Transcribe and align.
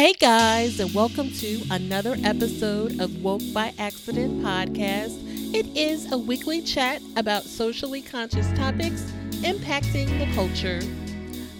Hey 0.00 0.14
guys, 0.14 0.80
and 0.80 0.94
welcome 0.94 1.30
to 1.30 1.60
another 1.70 2.16
episode 2.24 2.98
of 3.00 3.22
Woke 3.22 3.42
by 3.52 3.74
Accident 3.76 4.42
podcast. 4.42 5.14
It 5.54 5.66
is 5.76 6.10
a 6.10 6.16
weekly 6.16 6.62
chat 6.62 7.02
about 7.16 7.42
socially 7.42 8.00
conscious 8.00 8.50
topics 8.52 9.02
impacting 9.42 10.08
the 10.18 10.34
culture. 10.34 10.80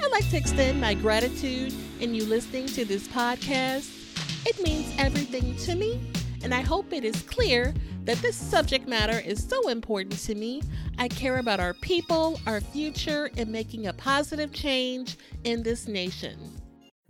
I'd 0.03 0.11
like 0.11 0.27
to 0.31 0.39
extend 0.39 0.81
my 0.81 0.95
gratitude 0.95 1.75
in 2.01 2.15
you 2.15 2.25
listening 2.25 2.65
to 2.69 2.87
this 2.87 3.07
podcast. 3.09 3.91
It 4.47 4.59
means 4.63 4.91
everything 4.97 5.55
to 5.57 5.75
me, 5.75 6.01
and 6.43 6.55
I 6.55 6.63
hope 6.63 6.95
it 6.95 7.05
is 7.05 7.21
clear 7.21 7.75
that 8.05 8.23
this 8.23 8.37
subject 8.37 8.89
matter 8.89 9.21
is 9.21 9.47
so 9.47 9.69
important 9.69 10.19
to 10.21 10.35
me. 10.35 10.63
I 10.97 11.09
care 11.09 11.37
about 11.41 11.61
our 11.61 11.75
people, 11.75 12.41
our 12.47 12.63
future, 12.63 13.29
and 13.37 13.53
making 13.53 13.87
a 13.87 13.93
positive 13.93 14.51
change 14.51 15.19
in 15.45 15.63
this 15.63 15.87
nation. 15.87 16.60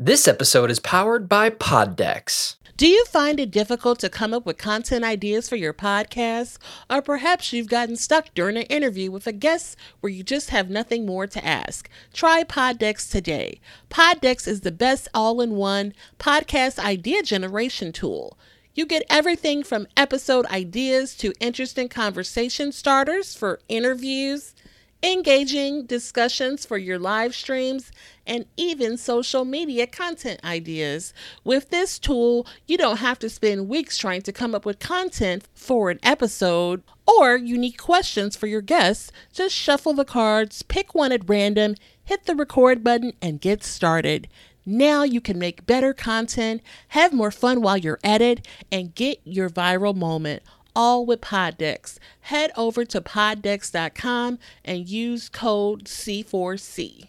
This 0.03 0.27
episode 0.27 0.71
is 0.71 0.79
powered 0.79 1.29
by 1.29 1.51
PodDecks. 1.51 2.57
Do 2.79 2.89
you 2.89 3.05
find 3.05 3.39
it 3.39 3.51
difficult 3.51 3.99
to 3.99 4.09
come 4.09 4.33
up 4.33 4.47
with 4.47 4.57
content 4.57 5.05
ideas 5.05 5.47
for 5.47 5.57
your 5.57 5.75
podcast? 5.75 6.57
Or 6.89 7.03
perhaps 7.03 7.53
you've 7.53 7.69
gotten 7.69 7.97
stuck 7.97 8.33
during 8.35 8.57
an 8.57 8.63
interview 8.63 9.11
with 9.11 9.27
a 9.27 9.33
guest 9.33 9.77
where 10.01 10.11
you 10.11 10.23
just 10.23 10.49
have 10.49 10.71
nothing 10.71 11.05
more 11.05 11.27
to 11.27 11.45
ask? 11.45 11.91
Try 12.15 12.45
PodDecks 12.45 13.11
today. 13.11 13.61
PodDecks 13.91 14.49
is 14.49 14.63
the 14.63 14.73
best 14.73 15.07
all 15.13 15.43
in 15.43 15.51
one 15.57 15.93
podcast 16.19 16.79
idea 16.79 17.23
generation 17.23 17.93
tool. 17.93 18.39
You 18.73 18.87
get 18.87 19.03
everything 19.11 19.63
from 19.63 19.87
episode 19.99 20.47
ideas 20.47 21.15
to 21.17 21.35
interesting 21.41 21.91
conversation 21.91 22.73
starters 22.73 23.35
for 23.35 23.61
interviews 23.69 24.55
engaging 25.03 25.87
discussions 25.87 26.67
for 26.67 26.77
your 26.77 26.99
live 26.99 27.35
streams, 27.35 27.91
and 28.27 28.45
even 28.57 28.97
social 28.97 29.45
media 29.45 29.87
content 29.87 30.41
ideas. 30.45 31.13
With 31.43 31.71
this 31.71 31.99
tool, 31.99 32.47
you 32.67 32.77
don't 32.77 32.99
have 32.99 33.19
to 33.21 33.31
spend 33.31 33.69
weeks 33.69 33.97
trying 33.97 34.23
to 34.23 34.33
come 34.33 34.55
up 34.55 34.65
with 34.65 34.79
content 34.79 35.49
for 35.55 35.91
an 35.91 35.99
episode 36.03 36.83
or 37.07 37.37
unique 37.37 37.79
questions 37.79 38.37
for 38.37 38.47
your 38.47 38.61
guests. 38.61 39.11
Just 39.33 39.55
shuffle 39.55 39.95
the 39.95 40.05
cards, 40.05 40.63
pick 40.63 40.95
one 40.95 41.13
at 41.13 41.29
random, 41.29 41.75
hit 42.05 42.27
the 42.27 42.37
record 42.37 42.85
button, 42.85 43.13
and 43.23 43.41
get 43.41 43.65
started. 43.65 44.29
Now 44.67 45.03
you 45.03 45.21
can 45.21 45.39
make 45.39 45.67
better 45.67 45.95
content, 45.95 46.63
have 46.89 47.13
more 47.13 47.31
fun 47.31 47.63
while 47.63 47.79
you're 47.79 47.99
at 48.05 48.21
it, 48.21 48.47
and 48.71 48.95
get 48.95 49.21
your 49.25 49.49
viral 49.49 49.97
moment 49.97 50.43
all 50.75 51.07
with 51.07 51.21
PodDecks. 51.21 51.99
Head 52.21 52.51
over 52.57 52.85
to 52.85 53.01
poddecks.com 53.01 54.39
and 54.65 54.89
use 54.89 55.29
code 55.29 55.85
C4C. 55.85 57.09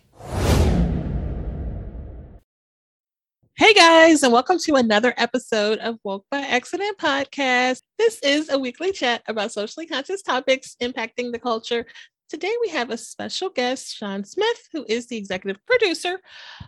Hey 3.58 3.74
guys, 3.74 4.24
and 4.24 4.34
welcome 4.34 4.58
to 4.60 4.74
another 4.74 5.14
episode 5.18 5.78
of 5.80 6.00
Woke 6.04 6.26
by 6.32 6.40
Accident 6.40 6.98
podcast. 6.98 7.82
This 8.00 8.20
is 8.24 8.50
a 8.50 8.58
weekly 8.58 8.92
chat 8.92 9.22
about 9.28 9.52
socially 9.52 9.86
conscious 9.86 10.24
topics 10.24 10.76
impacting 10.82 11.32
the 11.32 11.38
culture. 11.38 11.86
Today 12.28 12.56
we 12.62 12.70
have 12.70 12.90
a 12.90 12.98
special 12.98 13.50
guest, 13.50 13.96
Shawn 13.96 14.24
Smith, 14.24 14.68
who 14.72 14.84
is 14.88 15.08
the 15.08 15.18
executive 15.18 15.64
producer 15.68 16.20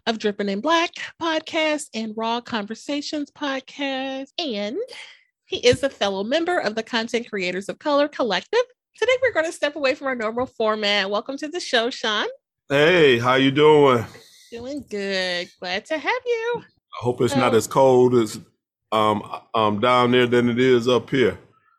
of 0.05 0.19
Dripping 0.19 0.49
in 0.49 0.59
Black 0.59 0.91
podcast 1.21 1.85
and 1.95 2.13
Raw 2.15 2.41
Conversations 2.41 3.31
podcast. 3.31 4.27
And 4.37 4.77
he 5.53 5.67
is 5.67 5.83
a 5.83 5.89
fellow 5.89 6.23
member 6.23 6.57
of 6.57 6.73
the 6.73 6.81
Content 6.81 7.29
Creators 7.29 7.69
of 7.69 7.77
Color 7.77 8.07
Collective. 8.07 8.63
Today 8.97 9.11
we're 9.21 9.33
going 9.33 9.45
to 9.45 9.51
step 9.51 9.75
away 9.75 9.93
from 9.93 10.07
our 10.07 10.15
normal 10.15 10.47
format. 10.47 11.11
Welcome 11.11 11.37
to 11.37 11.47
the 11.47 11.59
show, 11.59 11.91
Shawn. 11.91 12.25
Hey, 12.69 13.19
how 13.19 13.35
you 13.35 13.51
doing? 13.51 14.03
Doing 14.49 14.83
good. 14.89 15.47
Glad 15.59 15.85
to 15.85 15.99
have 15.99 16.21
you. 16.25 16.63
I 16.65 17.03
hope 17.03 17.21
it's 17.21 17.35
not 17.35 17.53
as 17.53 17.67
cold 17.67 18.15
as 18.15 18.39
um 18.91 19.23
um 19.53 19.79
down 19.79 20.11
there 20.11 20.25
than 20.25 20.49
it 20.49 20.59
is 20.59 20.87
up 20.87 21.11
here. 21.11 21.37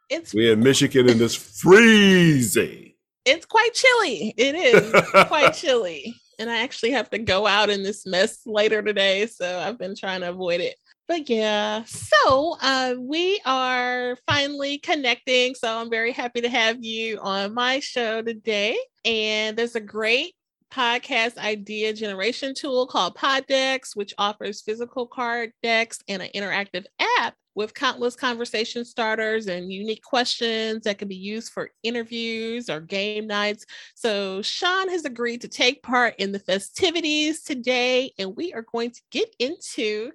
It's 0.08 0.32
we're 0.32 0.52
in 0.52 0.60
Michigan 0.60 1.08
and 1.08 1.20
it's 1.20 1.34
freezing. 1.34 2.92
It's 3.24 3.44
quite 3.44 3.74
chilly. 3.74 4.34
It 4.36 4.54
is 4.54 5.26
quite 5.26 5.54
chilly. 5.54 6.14
And 6.38 6.48
I 6.48 6.58
actually 6.58 6.92
have 6.92 7.10
to 7.10 7.18
go 7.18 7.44
out 7.44 7.70
in 7.70 7.82
this 7.82 8.06
mess 8.06 8.38
later 8.46 8.82
today. 8.82 9.26
So 9.26 9.58
I've 9.58 9.78
been 9.78 9.96
trying 9.96 10.20
to 10.20 10.30
avoid 10.30 10.60
it 10.60 10.76
but 11.06 11.28
yeah, 11.28 11.84
so 11.84 12.56
uh, 12.62 12.94
we 12.98 13.40
are 13.44 14.16
finally 14.26 14.78
connecting. 14.78 15.54
So 15.54 15.78
I'm 15.78 15.90
very 15.90 16.12
happy 16.12 16.40
to 16.40 16.48
have 16.48 16.82
you 16.82 17.18
on 17.20 17.54
my 17.54 17.80
show 17.80 18.22
today. 18.22 18.78
And 19.04 19.56
there's 19.56 19.74
a 19.74 19.80
great 19.80 20.34
podcast 20.72 21.38
idea 21.38 21.92
generation 21.92 22.54
tool 22.54 22.86
called 22.86 23.16
PodDecks, 23.16 23.94
which 23.94 24.14
offers 24.18 24.62
physical 24.62 25.06
card 25.06 25.52
decks 25.62 26.00
and 26.08 26.22
an 26.22 26.30
interactive 26.34 26.84
app 27.18 27.34
with 27.54 27.74
countless 27.74 28.16
conversation 28.16 28.84
starters 28.84 29.46
and 29.46 29.72
unique 29.72 30.02
questions 30.02 30.82
that 30.82 30.98
can 30.98 31.06
be 31.06 31.14
used 31.14 31.52
for 31.52 31.70
interviews 31.84 32.68
or 32.68 32.80
game 32.80 33.26
nights. 33.26 33.64
So, 33.94 34.42
Shawn 34.42 34.88
has 34.88 35.04
agreed 35.04 35.42
to 35.42 35.48
take 35.48 35.82
part 35.82 36.14
in 36.18 36.32
the 36.32 36.40
festivities 36.40 37.42
today, 37.42 38.12
and 38.18 38.34
we 38.34 38.52
are 38.52 38.66
going 38.72 38.90
to 38.90 39.00
get 39.10 39.32
into 39.38 40.10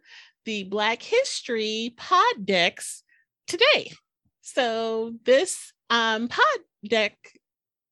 the 0.45 0.63
Black 0.63 1.01
History 1.01 1.93
pod 1.97 2.45
decks 2.45 3.03
today. 3.47 3.91
So 4.41 5.13
this 5.25 5.73
um, 5.89 6.27
pod 6.27 6.43
deck 6.87 7.17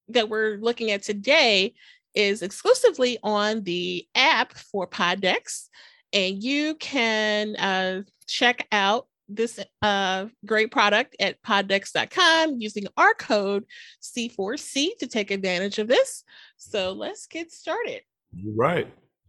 that 0.09 0.29
we're 0.29 0.57
looking 0.57 0.91
at 0.91 1.03
today 1.03 1.73
is 2.15 2.41
exclusively 2.41 3.19
on 3.21 3.63
the 3.63 4.07
app 4.15 4.53
for 4.53 4.87
pod 4.87 5.21
decks, 5.21 5.69
and 6.13 6.41
you 6.41 6.75
can 6.75 7.55
uh, 7.57 8.01
check 8.27 8.67
out 8.71 9.07
this 9.29 9.59
uh, 9.81 10.25
great 10.45 10.71
product 10.71 11.15
at 11.19 11.41
poddecks.com 11.43 12.55
using 12.59 12.87
our 12.95 13.13
code 13.13 13.65
C4C 14.01 14.97
to 14.99 15.07
take 15.07 15.31
advantage 15.31 15.79
of 15.79 15.87
this. 15.87 16.23
So 16.55 16.93
let's 16.93 17.27
get 17.27 17.51
started. 17.51 18.01
Right 18.55 18.87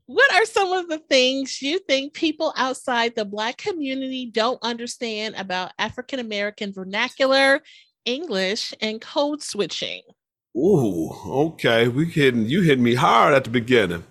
what 0.09 0.33
are 0.33 0.47
some 0.47 0.73
of 0.73 0.89
the 0.89 0.97
things 0.97 1.61
you 1.61 1.79
think 1.81 2.15
people 2.15 2.55
outside 2.57 3.15
the 3.15 3.27
Black 3.27 3.59
community 3.59 4.25
don't 4.25 4.59
understand 4.63 5.35
about 5.37 5.73
African 5.79 6.19
American 6.19 6.73
vernacular, 6.73 7.61
English, 8.07 8.73
and 8.81 9.03
code 9.03 9.43
switching? 9.43 10.01
Ooh, 10.57 11.11
okay. 11.27 11.89
We 11.89 12.07
hitting 12.07 12.47
you 12.47 12.63
hit 12.63 12.81
me 12.81 12.95
hard 12.95 13.35
at 13.35 13.45
the 13.45 13.51
beginning. 13.51 14.03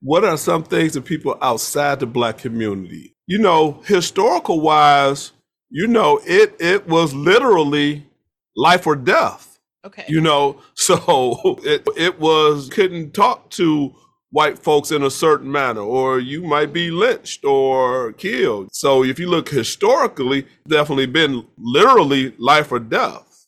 What 0.00 0.22
are 0.22 0.36
some 0.36 0.62
things 0.62 0.92
that 0.92 1.04
people 1.04 1.36
outside 1.42 1.98
the 1.98 2.06
Black 2.06 2.38
community? 2.38 3.16
You 3.26 3.40
know, 3.40 3.82
historical 3.84 4.60
wise, 4.60 5.32
you 5.70 5.88
know, 5.88 6.20
it 6.24 6.54
it 6.60 6.86
was 6.86 7.12
literally 7.12 8.06
life 8.54 8.86
or 8.86 8.94
death. 8.94 9.58
Okay. 9.84 10.04
You 10.06 10.20
know, 10.20 10.62
so 10.74 11.58
it 11.64 11.84
it 11.96 12.20
was 12.20 12.68
couldn't 12.68 13.12
talk 13.12 13.50
to 13.50 13.92
white 14.36 14.58
folks 14.58 14.90
in 14.90 15.02
a 15.02 15.10
certain 15.10 15.50
manner, 15.50 15.80
or 15.80 16.20
you 16.20 16.42
might 16.42 16.70
be 16.70 16.90
lynched 16.90 17.42
or 17.42 18.12
killed. 18.12 18.68
So 18.70 19.02
if 19.02 19.18
you 19.18 19.30
look 19.30 19.48
historically, 19.48 20.46
definitely 20.68 21.06
been 21.06 21.46
literally 21.56 22.34
life 22.36 22.70
or 22.70 22.78
death. 22.78 23.46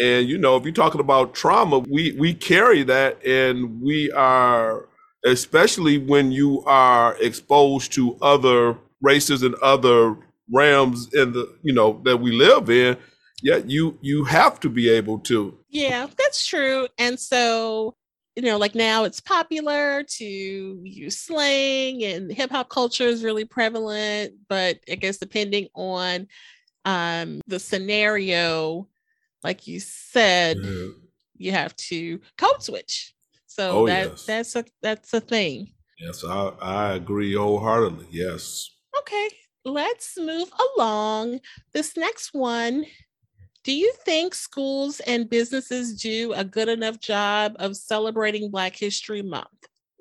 And 0.00 0.28
you 0.28 0.38
know, 0.38 0.56
if 0.56 0.64
you're 0.64 0.72
talking 0.72 1.00
about 1.00 1.34
trauma, 1.34 1.78
we 1.78 2.16
we 2.18 2.34
carry 2.34 2.82
that, 2.82 3.24
and 3.24 3.80
we 3.80 4.10
are 4.10 4.88
especially 5.24 5.98
when 5.98 6.32
you 6.32 6.64
are 6.66 7.16
exposed 7.20 7.92
to 7.92 8.18
other 8.20 8.76
races 9.02 9.44
and 9.44 9.54
other 9.62 10.16
realms 10.52 11.14
in 11.14 11.32
the 11.32 11.44
you 11.62 11.72
know 11.72 12.00
that 12.04 12.16
we 12.16 12.32
live 12.32 12.68
in 12.68 12.96
yeah 13.40 13.60
you 13.66 13.96
you 14.02 14.24
have 14.24 14.58
to 14.58 14.68
be 14.68 14.90
able 14.90 15.18
to 15.20 15.56
yeah 15.70 16.08
that's 16.18 16.44
true 16.44 16.88
and 16.98 17.18
so 17.18 17.94
you 18.36 18.42
know, 18.42 18.56
like 18.56 18.74
now 18.74 19.04
it's 19.04 19.20
popular 19.20 20.04
to 20.04 20.24
use 20.24 21.18
slang 21.18 22.02
and 22.02 22.32
hip 22.32 22.50
hop 22.50 22.68
culture 22.68 23.04
is 23.04 23.24
really 23.24 23.44
prevalent, 23.44 24.34
but 24.48 24.78
I 24.90 24.94
guess 24.94 25.18
depending 25.18 25.68
on 25.74 26.26
um, 26.84 27.40
the 27.46 27.58
scenario, 27.58 28.88
like 29.44 29.66
you 29.66 29.80
said, 29.80 30.56
yeah. 30.62 30.86
you 31.36 31.52
have 31.52 31.76
to 31.76 32.20
code 32.38 32.62
switch. 32.62 33.14
So 33.46 33.80
oh, 33.80 33.86
that 33.86 34.08
yes. 34.10 34.26
that's 34.26 34.56
a 34.56 34.64
that's 34.80 35.12
a 35.12 35.20
thing. 35.20 35.72
Yes, 36.00 36.24
I, 36.24 36.52
I 36.60 36.92
agree 36.94 37.34
wholeheartedly. 37.34 38.06
Yes. 38.10 38.70
Okay, 38.98 39.28
let's 39.64 40.16
move 40.18 40.50
along. 40.76 41.40
This 41.72 41.96
next 41.96 42.32
one 42.32 42.86
do 43.64 43.72
you 43.72 43.92
think 44.04 44.34
schools 44.34 45.00
and 45.00 45.28
businesses 45.28 46.00
do 46.00 46.32
a 46.34 46.44
good 46.44 46.68
enough 46.68 46.98
job 46.98 47.54
of 47.58 47.76
celebrating 47.76 48.50
Black 48.50 48.76
History 48.76 49.22
Month? 49.22 49.46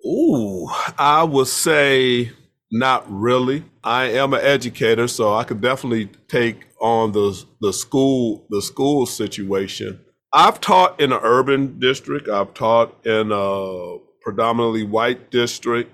Ooh, 0.06 0.68
I 0.98 1.24
would 1.24 1.48
say 1.48 2.32
not 2.72 3.06
really. 3.08 3.64
I 3.84 4.06
am 4.06 4.34
an 4.34 4.42
educator, 4.42 5.08
so 5.08 5.34
I 5.36 5.44
could 5.44 5.62
definitely 5.62 6.10
take 6.28 6.66
on 6.80 7.12
the 7.12 7.44
the 7.60 7.72
school 7.72 8.48
the 8.50 8.62
school 8.62 9.06
situation. 9.06 10.00
I've 10.34 10.62
taught 10.62 11.00
in 11.00 11.12
an 11.12 11.20
urban 11.22 11.78
district. 11.80 12.30
I've 12.30 12.54
taught 12.54 13.06
in 13.06 13.32
a 13.32 13.98
predominantly 14.22 14.84
white 14.84 15.30
district, 15.30 15.92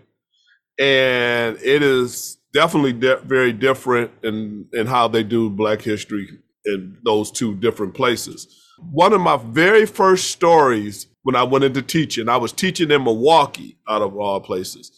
and 0.80 1.58
it 1.58 1.82
is 1.82 2.38
definitely 2.54 2.94
de- 2.94 3.18
very 3.18 3.52
different 3.52 4.12
in 4.24 4.68
in 4.72 4.88
how 4.88 5.10
they 5.10 5.24
do 5.24 5.50
Black 5.50 5.82
History 5.82 6.30
in 6.68 6.98
those 7.04 7.32
two 7.32 7.56
different 7.56 7.94
places. 7.94 8.48
One 8.92 9.14
of 9.14 9.22
my 9.22 9.38
very 9.38 9.86
first 9.86 10.30
stories 10.30 11.08
when 11.24 11.36
I 11.36 11.44
went 11.44 11.66
into 11.66 11.82
teaching, 11.82 12.30
I 12.30 12.38
was 12.38 12.52
teaching 12.54 12.92
in 12.92 13.04
Milwaukee, 13.04 13.78
out 13.90 14.02
of 14.02 14.16
all 14.16 14.40
places, 14.40 14.92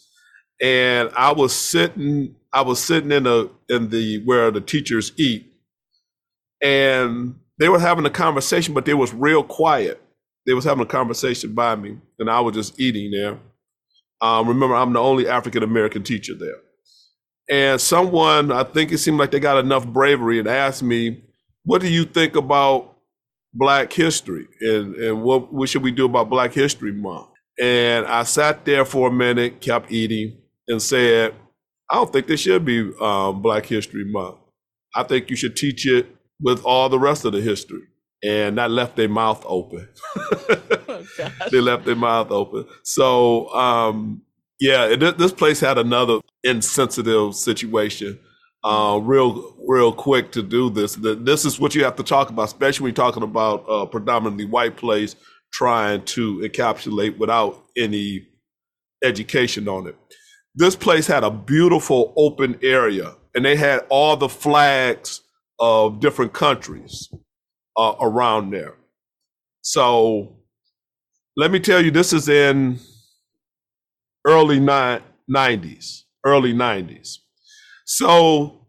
and 0.60 1.10
I 1.16 1.32
was 1.32 1.54
sitting 1.56 2.36
I 2.52 2.62
was 2.62 2.82
sitting 2.82 3.12
in 3.12 3.26
a 3.26 3.46
in 3.68 3.90
the 3.90 4.22
where 4.24 4.50
the 4.50 4.60
teachers 4.60 5.12
eat, 5.16 5.52
and 6.60 7.36
they 7.58 7.68
were 7.68 7.78
having 7.78 8.06
a 8.06 8.10
conversation, 8.10 8.74
but 8.74 8.84
they 8.84 8.94
was 8.94 9.14
real 9.14 9.42
quiet. 9.42 10.02
They 10.46 10.54
was 10.54 10.64
having 10.64 10.82
a 10.82 10.88
conversation 10.88 11.54
by 11.54 11.76
me, 11.76 11.98
and 12.18 12.30
I 12.30 12.40
was 12.40 12.54
just 12.54 12.80
eating 12.80 13.10
there. 13.10 13.38
Um, 14.20 14.48
remember, 14.48 14.74
I'm 14.74 14.92
the 14.92 15.00
only 15.00 15.28
African 15.28 15.62
American 15.62 16.02
teacher 16.02 16.34
there, 16.34 16.58
and 17.48 17.80
someone 17.80 18.52
I 18.52 18.64
think 18.64 18.92
it 18.92 18.98
seemed 18.98 19.18
like 19.18 19.30
they 19.30 19.40
got 19.40 19.58
enough 19.58 19.86
bravery 19.86 20.38
and 20.38 20.48
asked 20.48 20.82
me, 20.82 21.22
"What 21.64 21.80
do 21.80 21.88
you 21.88 22.04
think 22.04 22.36
about 22.36 22.96
Black 23.54 23.92
History, 23.92 24.46
and 24.60 24.94
and 24.96 25.22
what 25.22 25.52
what 25.52 25.68
should 25.68 25.82
we 25.82 25.92
do 25.92 26.06
about 26.06 26.30
Black 26.30 26.52
History 26.52 26.92
Month?" 26.92 27.28
And 27.60 28.06
I 28.06 28.22
sat 28.22 28.64
there 28.64 28.84
for 28.84 29.08
a 29.08 29.12
minute, 29.12 29.60
kept 29.60 29.92
eating, 29.92 30.38
and 30.66 30.80
said, 30.80 31.34
I 31.90 31.96
don't 31.96 32.12
think 32.12 32.26
there 32.28 32.36
should 32.36 32.64
be 32.64 32.90
um, 33.00 33.42
Black 33.42 33.66
History 33.66 34.04
Month. 34.04 34.36
I 34.94 35.02
think 35.02 35.28
you 35.28 35.36
should 35.36 35.56
teach 35.56 35.86
it 35.86 36.06
with 36.40 36.64
all 36.64 36.88
the 36.88 36.98
rest 36.98 37.24
of 37.24 37.32
the 37.32 37.40
history. 37.40 37.82
And 38.22 38.58
that 38.58 38.70
left 38.70 38.96
their 38.96 39.08
mouth 39.08 39.44
open. 39.46 39.88
Oh, 41.22 41.48
they 41.50 41.60
left 41.60 41.86
their 41.86 41.96
mouth 41.96 42.30
open. 42.30 42.66
So, 42.82 43.48
um, 43.54 44.22
yeah, 44.60 44.86
it, 44.86 45.18
this 45.18 45.32
place 45.32 45.60
had 45.60 45.78
another 45.78 46.18
insensitive 46.44 47.34
situation. 47.34 48.18
Uh, 48.62 49.00
real, 49.02 49.56
real 49.66 49.92
quick 49.92 50.30
to 50.32 50.42
do 50.42 50.68
this. 50.68 50.94
This 50.96 51.44
is 51.44 51.58
what 51.58 51.74
you 51.74 51.84
have 51.84 51.96
to 51.96 52.02
talk 52.02 52.28
about, 52.28 52.44
especially 52.44 52.84
when 52.84 52.94
talking 52.94 53.22
about 53.22 53.64
a 53.68 53.86
predominantly 53.86 54.44
white 54.44 54.76
place 54.76 55.16
trying 55.52 56.04
to 56.04 56.40
encapsulate 56.40 57.18
without 57.18 57.64
any 57.76 58.26
education 59.02 59.66
on 59.66 59.86
it 59.86 59.96
this 60.54 60.76
place 60.76 61.06
had 61.06 61.24
a 61.24 61.30
beautiful 61.30 62.12
open 62.16 62.58
area 62.62 63.14
and 63.34 63.44
they 63.44 63.56
had 63.56 63.80
all 63.88 64.16
the 64.16 64.28
flags 64.28 65.22
of 65.58 66.00
different 66.00 66.32
countries 66.32 67.08
uh, 67.76 67.94
around 68.00 68.50
there. 68.50 68.74
So 69.62 70.36
let 71.36 71.50
me 71.50 71.60
tell 71.60 71.84
you, 71.84 71.90
this 71.90 72.12
is 72.12 72.28
in 72.28 72.78
early 74.26 74.58
ni- 74.58 75.00
90s, 75.30 76.02
early 76.24 76.52
90s. 76.52 77.18
So 77.92 78.68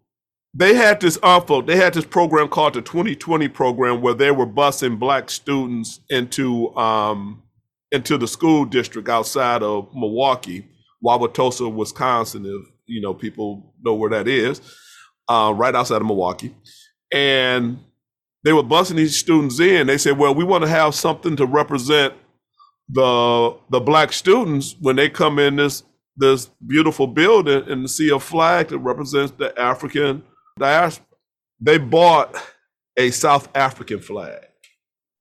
they 0.52 0.74
had 0.74 1.00
this 1.00 1.20
unfold, 1.22 1.68
they 1.68 1.78
had 1.78 1.94
this 1.94 2.06
program 2.06 2.48
called 2.48 2.74
the 2.74 2.82
2020 2.82 3.48
program 3.50 4.02
where 4.02 4.16
they 4.16 4.32
were 4.32 4.48
busing 4.48 4.98
black 4.98 5.30
students 5.30 6.00
into 6.10 6.76
um, 6.76 7.44
into 7.92 8.18
the 8.18 8.28
school 8.28 8.66
district 8.66 9.10
outside 9.10 9.62
of 9.62 9.94
Milwaukee 9.94 10.66
Wauwatosa, 11.06 11.72
Wisconsin, 11.72 12.48
if 12.48 12.74
you 12.88 13.00
know 13.00 13.14
people 13.14 13.76
know 13.84 13.94
where 13.94 14.10
that 14.10 14.28
is, 14.28 14.60
uh, 15.28 15.54
right 15.56 15.76
outside 15.76 16.02
of 16.02 16.08
Milwaukee. 16.08 16.56
And 17.14 17.78
they 18.44 18.54
were 18.54 18.64
busing 18.64 18.96
these 18.96 19.16
students 19.16 19.60
in. 19.60 19.86
They 19.86 20.00
said, 20.00 20.18
"Well, 20.18 20.34
we 20.34 20.44
want 20.44 20.64
to 20.64 20.70
have 20.70 20.96
something 20.96 21.36
to 21.36 21.46
represent 21.46 22.16
the 22.90 23.56
the 23.70 23.82
black 23.82 24.14
students 24.14 24.76
when 24.80 24.96
they 24.96 25.12
come 25.12 25.38
in 25.38 25.58
this 25.58 25.84
this 26.18 26.50
beautiful 26.66 27.08
building 27.08 27.64
and 27.70 27.90
see 27.90 28.10
a 28.10 28.20
flag 28.20 28.70
that 28.70 28.80
represents 28.80 29.32
the 29.38 29.58
African 29.60 30.24
diaspora." 30.60 31.06
They 31.60 31.78
bought 31.78 32.36
a 32.98 33.12
South 33.12 33.50
African 33.56 34.00
flag. 34.00 34.48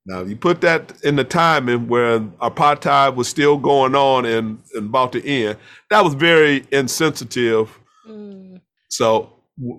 Now, 0.07 0.23
you 0.23 0.35
put 0.35 0.61
that 0.63 0.93
in 1.05 1.17
the 1.17 1.25
timing 1.25 1.87
where 1.87 2.21
apartheid 2.21 3.15
was 3.15 3.29
still 3.29 3.59
going 3.59 3.95
on 3.95 4.25
and, 4.25 4.59
and 4.75 4.87
about 4.87 5.13
to 5.13 5.25
end, 5.27 5.59
that 5.91 6.03
was 6.03 6.15
very 6.15 6.65
insensitive. 6.73 7.79
Mm. 8.09 8.61
So, 8.89 9.33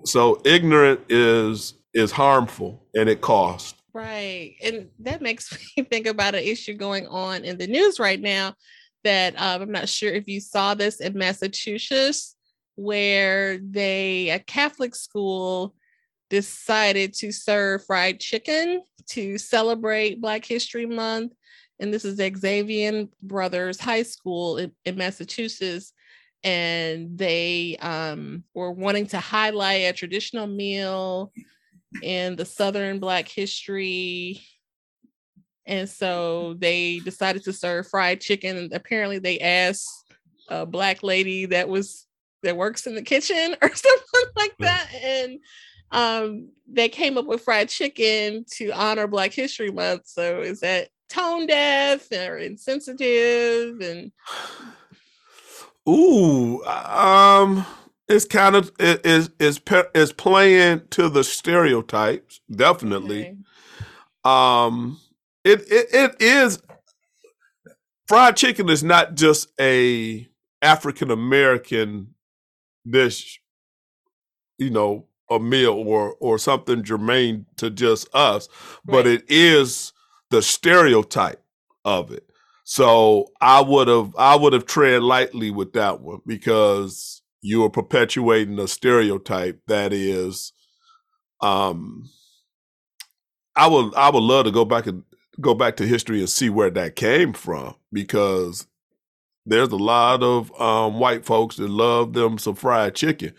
so 0.04 0.40
ignorant 0.44 1.00
is 1.08 1.74
is 1.92 2.10
harmful 2.10 2.82
and 2.94 3.08
it 3.08 3.20
costs. 3.20 3.74
Right, 3.92 4.54
and 4.64 4.88
that 5.00 5.20
makes 5.20 5.52
me 5.76 5.84
think 5.84 6.06
about 6.06 6.34
an 6.34 6.42
issue 6.42 6.74
going 6.74 7.06
on 7.08 7.44
in 7.44 7.58
the 7.58 7.66
news 7.66 7.98
right 7.98 8.20
now. 8.20 8.54
That 9.04 9.34
um, 9.40 9.62
I'm 9.62 9.72
not 9.72 9.88
sure 9.88 10.12
if 10.12 10.28
you 10.28 10.40
saw 10.40 10.74
this 10.74 11.00
in 11.00 11.18
Massachusetts, 11.18 12.36
where 12.76 13.58
they 13.58 14.30
a 14.30 14.38
Catholic 14.38 14.94
school 14.94 15.74
decided 16.30 17.12
to 17.12 17.30
serve 17.32 17.84
fried 17.84 18.18
chicken 18.18 18.82
to 19.10 19.36
celebrate 19.38 20.20
Black 20.20 20.44
History 20.44 20.86
Month. 20.86 21.32
And 21.80 21.92
this 21.92 22.04
is 22.04 22.18
Xaverian 22.18 23.08
Brothers 23.22 23.80
High 23.80 24.04
School 24.04 24.56
in, 24.56 24.72
in 24.84 24.96
Massachusetts. 24.96 25.92
And 26.44 27.18
they 27.18 27.76
um, 27.80 28.44
were 28.54 28.72
wanting 28.72 29.06
to 29.08 29.18
highlight 29.18 29.82
a 29.82 29.92
traditional 29.92 30.46
meal 30.46 31.32
in 32.02 32.36
the 32.36 32.44
Southern 32.44 32.98
Black 32.98 33.28
history. 33.28 34.42
And 35.66 35.88
so 35.88 36.54
they 36.54 37.00
decided 37.00 37.44
to 37.44 37.52
serve 37.52 37.88
fried 37.88 38.20
chicken. 38.20 38.56
And 38.56 38.72
apparently, 38.72 39.18
they 39.18 39.38
asked 39.38 40.14
a 40.48 40.66
Black 40.66 41.02
lady 41.02 41.46
that 41.46 41.68
was 41.68 42.06
that 42.42 42.56
works 42.56 42.86
in 42.86 42.94
the 42.94 43.02
kitchen 43.02 43.56
or 43.62 43.74
something 43.74 44.30
like 44.36 44.56
that. 44.58 44.88
And 44.94 45.38
um, 45.90 46.48
they 46.66 46.88
came 46.88 47.18
up 47.18 47.26
with 47.26 47.42
fried 47.42 47.68
chicken 47.68 48.44
to 48.52 48.70
honor 48.70 49.06
Black 49.06 49.32
History 49.32 49.70
Month. 49.70 50.06
So 50.06 50.40
is 50.40 50.60
that 50.60 50.88
tone 51.08 51.46
deaf 51.46 52.10
or 52.10 52.38
insensitive? 52.38 53.80
And 53.80 54.12
ooh, 55.88 56.64
um, 56.64 57.64
it's 58.08 58.24
kind 58.24 58.56
of 58.56 58.72
it 58.78 59.04
is 59.04 59.30
is 59.38 59.60
is 59.94 60.12
playing 60.12 60.82
to 60.90 61.08
the 61.08 61.24
stereotypes, 61.24 62.40
definitely. 62.50 63.22
Okay. 63.22 63.36
Um, 64.24 65.00
it, 65.44 65.60
it 65.70 65.88
it 65.92 66.16
is 66.20 66.62
fried 68.06 68.36
chicken 68.36 68.68
is 68.68 68.84
not 68.84 69.14
just 69.14 69.48
a 69.60 70.28
African 70.60 71.10
American 71.10 72.14
dish, 72.88 73.40
you 74.58 74.70
know, 74.70 75.06
a 75.30 75.38
meal 75.38 75.72
or 75.74 76.14
or 76.20 76.38
something 76.38 76.82
germane 76.82 77.46
to 77.56 77.70
just 77.70 78.12
us, 78.14 78.48
right. 78.86 78.92
but 78.92 79.06
it 79.06 79.24
is 79.28 79.92
the 80.30 80.42
stereotype 80.42 81.42
of 81.84 82.12
it. 82.12 82.28
So 82.64 83.28
I 83.40 83.60
would 83.60 83.88
have 83.88 84.14
I 84.16 84.36
would 84.36 84.52
have 84.52 84.66
tread 84.66 85.02
lightly 85.02 85.50
with 85.50 85.72
that 85.72 86.00
one 86.00 86.20
because 86.26 87.22
you 87.40 87.64
are 87.64 87.70
perpetuating 87.70 88.58
a 88.58 88.68
stereotype 88.68 89.60
that 89.66 89.92
is 89.92 90.52
um 91.40 92.08
I 93.56 93.66
would 93.66 93.94
I 93.94 94.10
would 94.10 94.22
love 94.22 94.44
to 94.44 94.52
go 94.52 94.64
back 94.64 94.86
and 94.86 95.02
go 95.40 95.54
back 95.54 95.76
to 95.76 95.86
history 95.86 96.20
and 96.20 96.28
see 96.28 96.50
where 96.50 96.70
that 96.70 96.96
came 96.96 97.32
from 97.32 97.74
because 97.92 98.66
there's 99.46 99.70
a 99.70 99.76
lot 99.76 100.22
of 100.22 100.52
um, 100.60 100.98
white 100.98 101.24
folks 101.24 101.56
that 101.56 101.70
love 101.70 102.12
them 102.12 102.38
some 102.38 102.54
fried 102.54 102.94
chicken 102.94 103.34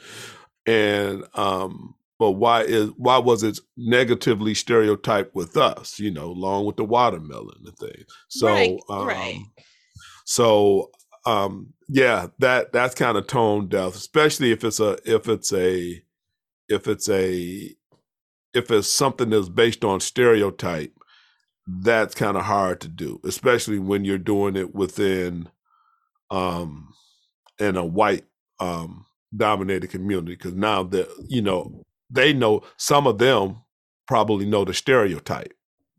and 0.66 1.24
um 1.34 1.96
but 2.20 2.32
why 2.32 2.62
is 2.62 2.90
why 2.98 3.18
was 3.18 3.44
it 3.44 3.60
negatively 3.76 4.54
stereotyped 4.54 5.36
with 5.36 5.58
us 5.58 6.00
you 6.00 6.12
know 6.12 6.32
along 6.32 6.66
with 6.66 6.78
the 6.78 6.84
watermelon 6.84 7.58
and 7.66 7.78
things 7.78 8.06
so 8.30 8.48
right, 8.48 8.78
um, 8.90 9.08
right. 9.08 9.40
so 10.26 10.90
um 11.26 11.74
yeah 11.90 12.28
that 12.40 12.72
that's 12.72 12.96
kind 12.96 13.18
of 13.18 13.28
tone 13.28 13.68
deaf 13.68 13.96
especially 13.96 14.52
if 14.52 14.64
it's 14.64 14.80
a 14.80 14.98
if 15.06 15.28
it's 15.28 15.52
a 15.52 16.02
if 16.70 16.88
it's 16.88 17.10
a 17.10 17.76
if 18.54 18.72
it's 18.72 18.88
something 18.88 19.30
that's 19.30 19.50
based 19.50 19.84
on 19.84 20.00
stereotype 20.00 20.94
that's 21.65 22.13
kind 22.13 22.36
of 22.36 22.43
hard 22.43 22.82
to 22.82 22.88
do 22.88 23.20
especially 23.24 23.79
when 23.79 24.03
you're 24.03 24.17
doing 24.17 24.55
it 24.55 24.75
within 24.75 25.48
um 26.29 26.93
in 27.60 27.77
a 27.77 27.86
white 27.86 28.25
um 28.60 29.05
dominated 29.36 29.89
community 29.89 30.36
because 30.36 30.53
now 30.53 30.84
that 30.84 31.08
you 31.27 31.41
know 31.41 31.84
they 32.10 32.34
know 32.34 32.62
some 32.77 33.08
of 33.08 33.17
them 33.17 33.58
probably 34.08 34.46
know 34.46 34.65
the 34.65 34.74
stereotype 34.74 35.53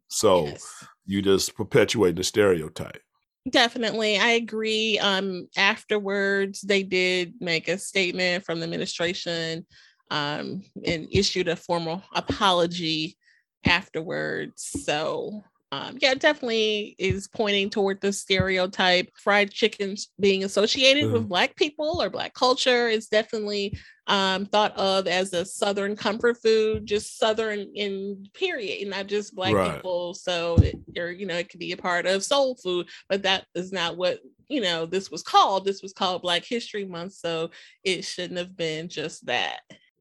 so 0.09 0.47
yes. 0.47 0.85
you 1.07 1.23
just 1.23 1.55
perpetuate 1.57 2.15
the 2.15 2.23
stereotype 2.23 3.03
definitely 3.51 4.19
i 4.19 4.31
agree 4.31 4.99
um 4.99 5.49
afterwards 5.57 6.61
they 6.61 6.83
did 6.83 7.35
make 7.41 7.69
a 7.69 7.79
statement 7.79 8.45
from 8.45 8.61
the 8.61 8.65
administration 8.65 9.67
um 10.11 10.63
and 10.85 11.09
issued 11.11 11.49
a 11.49 11.57
formal 11.57 12.03
apology 12.15 13.17
afterwards 13.65 14.85
so 14.85 15.43
um, 15.75 15.99
yeah, 16.01 16.15
definitely 16.15 16.95
is 16.99 17.27
pointing 17.27 17.69
toward 17.69 18.01
the 18.01 18.13
stereotype. 18.13 19.09
Fried 19.17 19.51
chicken 19.51 19.97
being 20.21 20.45
associated 20.45 21.11
with 21.13 21.29
Black 21.29 21.57
people 21.57 22.01
or 22.01 22.11
Black 22.11 22.33
culture 22.35 22.89
is 22.89 23.09
definitely 23.09 23.77
um, 24.07 24.47
thought 24.47 24.77
of 24.77 25.09
as 25.09 25.33
a 25.33 25.45
Southern 25.45 25.97
comfort 25.97 26.41
food, 26.41 26.87
just 26.87 27.19
Southern 27.19 27.73
in 27.75 28.27
period, 28.35 28.87
not 28.89 29.09
just 29.09 29.35
Black 29.35 29.55
Right. 29.55 29.75
people. 29.75 30.15
So, 30.15 30.57
it, 30.57 30.77
or 30.97 31.11
you 31.11 31.27
know, 31.27 31.37
it 31.37 31.49
could 31.49 31.61
be 31.61 31.73
a 31.73 31.77
part 31.77 32.07
of 32.07 32.23
soul 32.23 32.55
food, 32.55 32.89
but 33.09 33.23
that 33.23 33.47
is 33.57 33.73
not 33.73 33.97
what 33.97 34.21
you 34.49 34.61
know 34.61 34.87
this 34.87 35.11
was 35.11 35.23
called. 35.25 35.65
This 35.65 35.83
was 35.83 35.93
called 35.93 36.23
Black 36.23 36.45
History 36.45 36.85
Month, 36.85 37.15
so 37.15 37.51
it 37.83 38.05
shouldn't 38.05 38.39
have 38.39 38.57
been 38.57 38.89
just 38.89 39.27
that. 39.27 39.61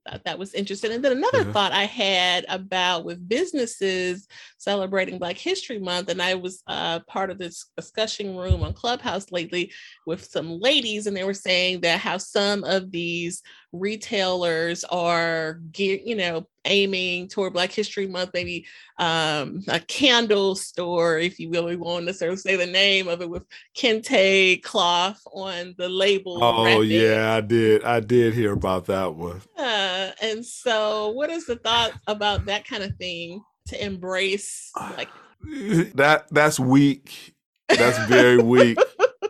Thought 0.10 0.26
that 0.26 0.40
was 0.40 0.54
interesting. 0.54 0.92
And 0.92 1.04
then 1.04 1.14
another 1.14 1.46
Yeah. 1.46 1.52
thought 1.54 1.72
I 1.72 1.86
had 1.86 2.46
about 2.50 3.06
with 3.06 3.28
businesses 3.30 4.28
celebrating 4.58 5.18
Black 5.18 5.38
History 5.38 5.80
Month, 5.80 6.10
and 6.10 6.22
I 6.22 6.36
was 6.36 6.62
uh, 6.68 7.00
part 7.02 7.30
of 7.30 7.38
this 7.38 7.68
discussion 7.78 8.36
room 8.36 8.64
on 8.64 8.74
Clubhouse 8.74 9.32
lately 9.32 9.72
with 10.06 10.26
some 10.26 10.60
ladies, 10.60 11.08
and 11.08 11.16
they 11.16 11.24
were 11.24 11.34
saying 11.34 11.82
that 11.82 12.02
how 12.02 12.18
some 12.18 12.66
of 12.66 12.92
these 12.92 13.42
retailers 13.72 14.84
are 14.86 15.62
gear, 15.72 16.00
you 16.04 16.16
know, 16.16 16.48
aiming 16.66 17.28
toward 17.28 17.54
Black 17.54 17.72
History 17.72 18.08
Month, 18.08 18.32
maybe 18.34 18.66
um, 18.98 19.62
a 19.68 19.80
candle 19.80 20.56
store, 20.56 21.18
if 21.20 21.40
you 21.40 21.50
will. 21.50 21.66
We 21.66 21.76
won't 21.76 22.06
necessarily 22.06 22.38
say 22.38 22.56
the 22.56 22.66
name 22.66 23.08
of 23.08 23.22
it 23.22 23.30
with 23.30 23.46
kente 23.76 24.62
cloth 24.64 25.22
on 25.34 25.76
the 25.78 25.90
label. 25.90 26.44
Oh 26.44 26.66
wrapping. 26.66 26.90
yeah, 26.90 27.36
I 27.36 27.42
did. 27.42 27.84
I 27.84 28.00
did 28.00 28.34
hear 28.34 28.54
about 28.54 28.86
that 28.86 29.16
one. 29.16 29.42
Uh, 29.58 30.12
and 30.22 30.46
so, 30.46 31.10
what 31.12 31.30
is 31.30 31.46
the 31.46 31.56
thought 31.58 31.94
about 32.08 32.46
that 32.46 32.68
kind 32.68 32.84
of 32.84 32.96
thing 32.98 33.42
to 33.68 33.84
embrace? 33.84 34.72
Like, 34.76 35.10
That 35.96 36.28
that's 36.32 36.60
weak. 36.60 37.36
That's 37.70 37.98
very 38.08 38.38
weak. 38.38 38.78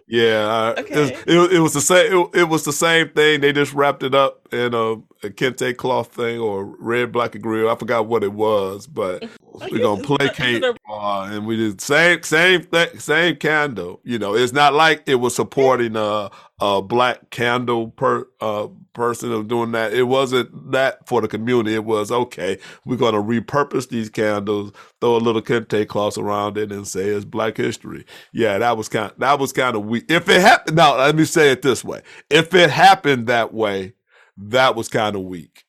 Yeah, 0.08 0.72
it, 0.78 0.90
was, 0.90 1.12
Okay. 1.12 1.24
it, 1.28 1.54
it 1.54 1.60
was 1.60 1.74
the 1.74 1.82
same. 1.82 2.14
It, 2.14 2.42
it 2.42 2.44
was 2.44 2.66
the 2.66 2.74
same 2.74 3.10
thing. 3.10 3.42
They 3.42 3.54
just 3.54 3.74
wrapped 3.74 4.04
it 4.04 4.14
up 4.14 4.48
in 4.54 4.74
a, 4.74 4.96
a 5.24 5.30
kente 5.30 5.76
cloth 5.76 6.14
thing 6.14 6.40
or 6.40 6.66
red, 6.80 7.12
black, 7.12 7.36
and 7.36 7.44
green. 7.44 7.68
I 7.68 7.76
forgot 7.76 8.08
what 8.08 8.24
it 8.24 8.34
was, 8.34 8.88
but 8.88 9.24
we're 9.42 9.80
gonna 9.80 10.00
it's 10.02 10.10
not- 10.10 10.20
placate, 10.20 10.64
uh, 10.90 11.22
and 11.32 11.46
we 11.46 11.56
did 11.58 11.82
same, 11.82 12.24
same, 12.24 12.64
th- 12.66 13.00
same 13.00 13.36
candle. 13.38 14.02
You 14.04 14.20
know, 14.20 14.36
it's 14.36 14.54
not 14.54 14.74
like 14.74 15.04
it 15.06 15.16
was 15.16 15.36
supporting 15.36 15.96
a 15.96 16.30
a 16.60 16.82
black 16.82 17.30
candle 17.30 17.90
per 17.90 18.26
uh 18.40 18.68
person 18.94 19.32
of 19.32 19.48
doing 19.48 19.72
that. 19.72 19.92
It 19.92 20.04
wasn't 20.04 20.72
that 20.72 21.08
for 21.08 21.20
the 21.20 21.28
community. 21.28 21.74
It 21.74 21.84
was 21.84 22.12
okay. 22.12 22.60
We're 22.86 22.96
gonna 22.96 23.22
repurpose 23.24 23.90
these 23.90 24.10
candles, 24.10 24.72
throw 25.02 25.16
a 25.16 25.18
little 25.18 25.42
kente 25.42 25.88
cloth 25.88 26.18
around 26.18 26.58
it, 26.58 26.72
and 26.72 26.88
say 26.88 27.06
it's 27.06 27.26
Black 27.26 27.58
History. 27.58 28.06
Yeah, 28.34 28.60
that 28.60 28.78
was 28.78 28.90
kind. 28.90 29.12
That 29.18 29.40
was 29.40 29.52
kind 29.52 29.76
of 29.76 29.86
weak. 29.86 30.06
If 30.10 30.30
it 30.30 30.42
happened, 30.42 30.78
now 30.78 30.98
let 30.98 31.16
me 31.16 31.26
say 31.26 31.52
it 31.52 31.64
this 31.64 31.84
way: 31.84 32.02
if 32.30 32.54
it 32.54 32.70
happened 32.70 33.28
that 33.28 33.52
way, 33.54 33.94
that 34.38 34.76
was 34.76 34.88
kind 34.88 35.16
of 35.16 35.24
weak. 35.24 35.64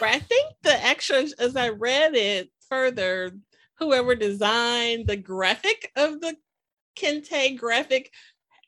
Right. 0.00 0.16
I 0.16 0.18
think 0.18 0.54
the 0.62 0.84
extra, 0.84 1.24
as 1.38 1.56
I 1.56 1.70
read 1.70 2.14
it 2.14 2.50
further, 2.68 3.32
whoever 3.78 4.14
designed 4.14 5.06
the 5.06 5.16
graphic 5.16 5.90
of 5.96 6.20
the 6.20 6.36
Kente 6.98 7.56
graphic 7.58 8.10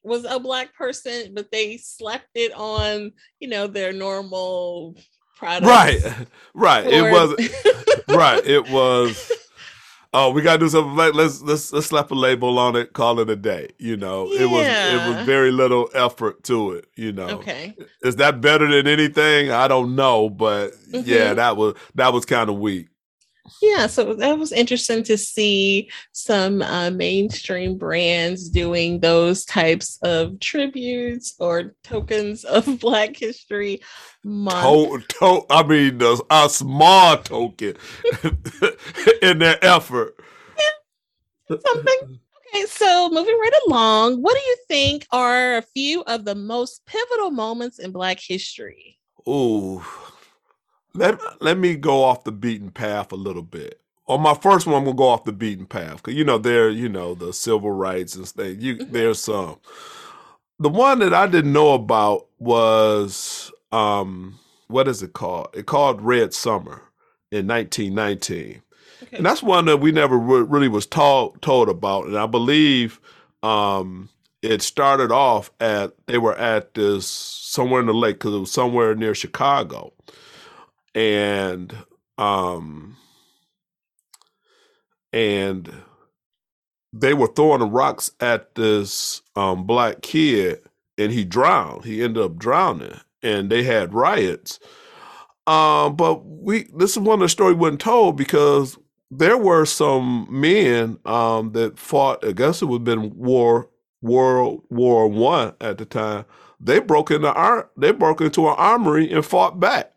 was 0.02 0.25
a 0.25 0.40
black 0.40 0.75
person, 0.75 1.32
but 1.35 1.50
they 1.52 1.76
slapped 1.76 2.30
it 2.35 2.52
on, 2.54 3.12
you 3.40 3.49
know, 3.49 3.66
their 3.66 3.92
normal 3.92 4.97
product. 5.37 5.66
Right, 5.66 6.26
right. 6.54 6.87
It 6.87 7.02
was 7.02 7.35
right. 8.09 8.44
It 8.44 8.71
was. 8.71 9.32
Oh, 10.14 10.31
we 10.31 10.42
gotta 10.42 10.59
do 10.59 10.69
something. 10.69 10.95
Like, 10.95 11.14
let's 11.14 11.40
let's 11.40 11.73
let's 11.73 11.87
slap 11.87 12.11
a 12.11 12.14
label 12.14 12.59
on 12.59 12.76
it. 12.76 12.92
Call 12.92 13.19
it 13.21 13.31
a 13.31 13.37
day. 13.37 13.71
You 13.78 13.97
know, 13.97 14.31
it 14.31 14.45
was 14.45 14.66
it 14.66 15.09
was 15.09 15.25
very 15.25 15.50
little 15.50 15.88
effort 15.95 16.45
to 16.45 16.73
it. 16.73 16.85
You 16.97 17.12
know, 17.12 17.28
okay. 17.38 17.75
is 18.02 18.16
that 18.16 18.40
better 18.42 18.69
than 18.69 18.87
anything? 18.87 19.50
I 19.50 19.69
don't 19.69 19.97
know, 19.97 20.28
but 20.28 20.73
yeah, 20.90 21.33
Mhm. 21.33 21.37
that 21.37 21.57
was 21.57 21.75
that 21.95 22.12
was 22.12 22.26
kind 22.26 22.50
of 22.50 22.59
weak. 22.59 22.88
Yeah, 23.61 23.87
so 23.87 24.14
that 24.14 24.38
was 24.38 24.52
interesting 24.52 25.02
to 25.04 25.18
see 25.18 25.90
some 26.12 26.62
uh, 26.62 26.90
mainstream 26.90 27.76
brands 27.76 28.49
doing 28.49 29.00
those 29.00 29.44
types 29.44 29.99
of 30.02 30.38
tributes 30.40 31.35
or 31.38 31.75
tokens 31.85 32.44
of 32.44 32.80
Black 32.80 33.16
History 33.16 33.80
Month. 34.25 35.09
To, 35.09 35.18
to, 35.18 35.47
I 35.50 35.62
mean, 35.64 35.99
the, 35.99 36.25
a 36.30 36.49
small 36.49 37.18
token 37.18 37.76
in 39.23 39.38
their 39.38 39.62
effort. 39.64 40.16
Something. 41.49 42.21
Okay, 42.54 42.66
so 42.66 43.09
moving 43.11 43.38
right 43.38 43.61
along, 43.66 44.23
what 44.23 44.35
do 44.35 44.40
you 44.40 44.56
think 44.68 45.06
are 45.11 45.56
a 45.56 45.62
few 45.62 46.02
of 46.02 46.25
the 46.25 46.35
most 46.35 46.85
pivotal 46.87 47.30
moments 47.30 47.78
in 47.78 47.92
Black 47.92 48.21
history? 48.21 48.99
Ooh, 49.28 49.82
let 50.95 51.19
let 51.43 51.59
me 51.59 51.77
go 51.77 52.05
off 52.05 52.25
the 52.25 52.33
beaten 52.33 52.71
path 52.71 53.13
a 53.13 53.17
little 53.17 53.43
bit. 53.43 53.81
On 54.09 54.21
my 54.21 54.35
first 54.35 54.67
one, 54.67 54.77
I'm 54.77 54.85
gonna 54.85 54.97
go 54.97 55.09
off 55.09 55.25
the 55.25 55.33
beaten 55.33 55.67
path 55.67 55.97
because 55.97 56.15
you 56.15 56.25
know 56.25 56.39
there, 56.39 56.71
you 56.71 56.89
know, 56.89 57.15
the 57.15 57.33
civil 57.33 57.71
rights 57.71 58.17
and 58.17 58.27
stuff. 58.29 58.49
You 58.59 58.77
Mhm. 58.77 58.91
there's 58.93 59.21
some. 59.21 59.59
The 60.59 60.69
one 60.69 61.01
that 61.01 61.15
I 61.15 61.27
didn't 61.27 61.53
know 61.53 61.73
about 61.75 62.27
was 62.39 63.51
um, 63.73 64.39
what 64.69 64.89
is 64.89 65.03
it 65.03 65.13
called? 65.15 65.49
It 65.55 65.67
called 65.67 66.03
Red 66.03 66.35
Summer 66.35 66.83
in 67.31 67.47
1919 67.47 68.63
Okay. 69.05 69.17
and 69.17 69.27
that's 69.27 69.43
one 69.43 69.65
that 69.65 69.79
we 69.79 69.91
never 69.91 70.17
re- 70.19 70.43
really 70.43 70.69
was 70.69 70.87
told 70.87 71.41
told 71.43 71.69
about 71.69 72.07
and 72.07 72.17
i 72.17 72.27
believe 72.27 73.01
um 73.43 74.09
it 74.43 74.63
started 74.63 75.11
off 75.11 75.51
at 75.61 75.93
they 76.07 76.19
were 76.19 76.37
at 76.37 76.75
this 76.75 77.07
somewhere 77.07 77.81
in 77.81 77.87
the 77.87 77.95
lake 77.95 78.17
because 78.17 78.35
it 78.35 78.39
was 78.39 78.53
somewhere 78.53 78.95
near 78.95 79.15
chicago 79.15 79.93
and 80.95 81.77
um 82.19 82.97
and 85.13 85.73
they 86.93 87.15
were 87.15 87.29
throwing 87.29 87.71
rocks 87.71 88.11
at 88.21 88.55
this 88.55 89.23
um 89.37 89.67
black 89.67 90.03
kid 90.03 90.61
and 90.99 91.13
he 91.13 91.25
drowned 91.25 91.85
he 91.85 92.03
ended 92.03 92.23
up 92.23 92.39
drowning 92.39 92.99
and 93.23 93.51
they 93.51 93.63
had 93.63 93.95
riots 93.95 94.59
um 95.47 95.97
but 95.97 96.25
we 96.27 96.65
this 96.77 96.93
is 96.93 96.99
one 96.99 97.15
of 97.17 97.21
the 97.21 97.29
story 97.29 97.55
wasn't 97.55 97.81
told 97.81 98.17
because 98.17 98.79
there 99.11 99.37
were 99.39 99.67
some 99.67 100.27
men 100.31 100.99
um, 101.05 101.53
that 101.53 101.79
fought. 101.79 102.27
I 102.27 102.33
guess 102.33 102.63
it 102.63 102.67
would 102.67 102.81
have 102.81 102.85
been 102.85 103.17
war, 103.17 103.69
World 104.01 104.63
War 104.71 105.09
One 105.09 105.55
at 105.61 105.79
the 105.79 105.85
time. 105.85 106.25
They 106.61 106.81
broke 106.81 107.11
into 107.11 107.33
ar- 107.33 107.71
They 107.77 107.93
broke 107.93 108.23
into 108.23 108.49
an 108.49 108.55
armory 108.57 109.13
and 109.13 109.25
fought 109.25 109.61
back. 109.61 109.92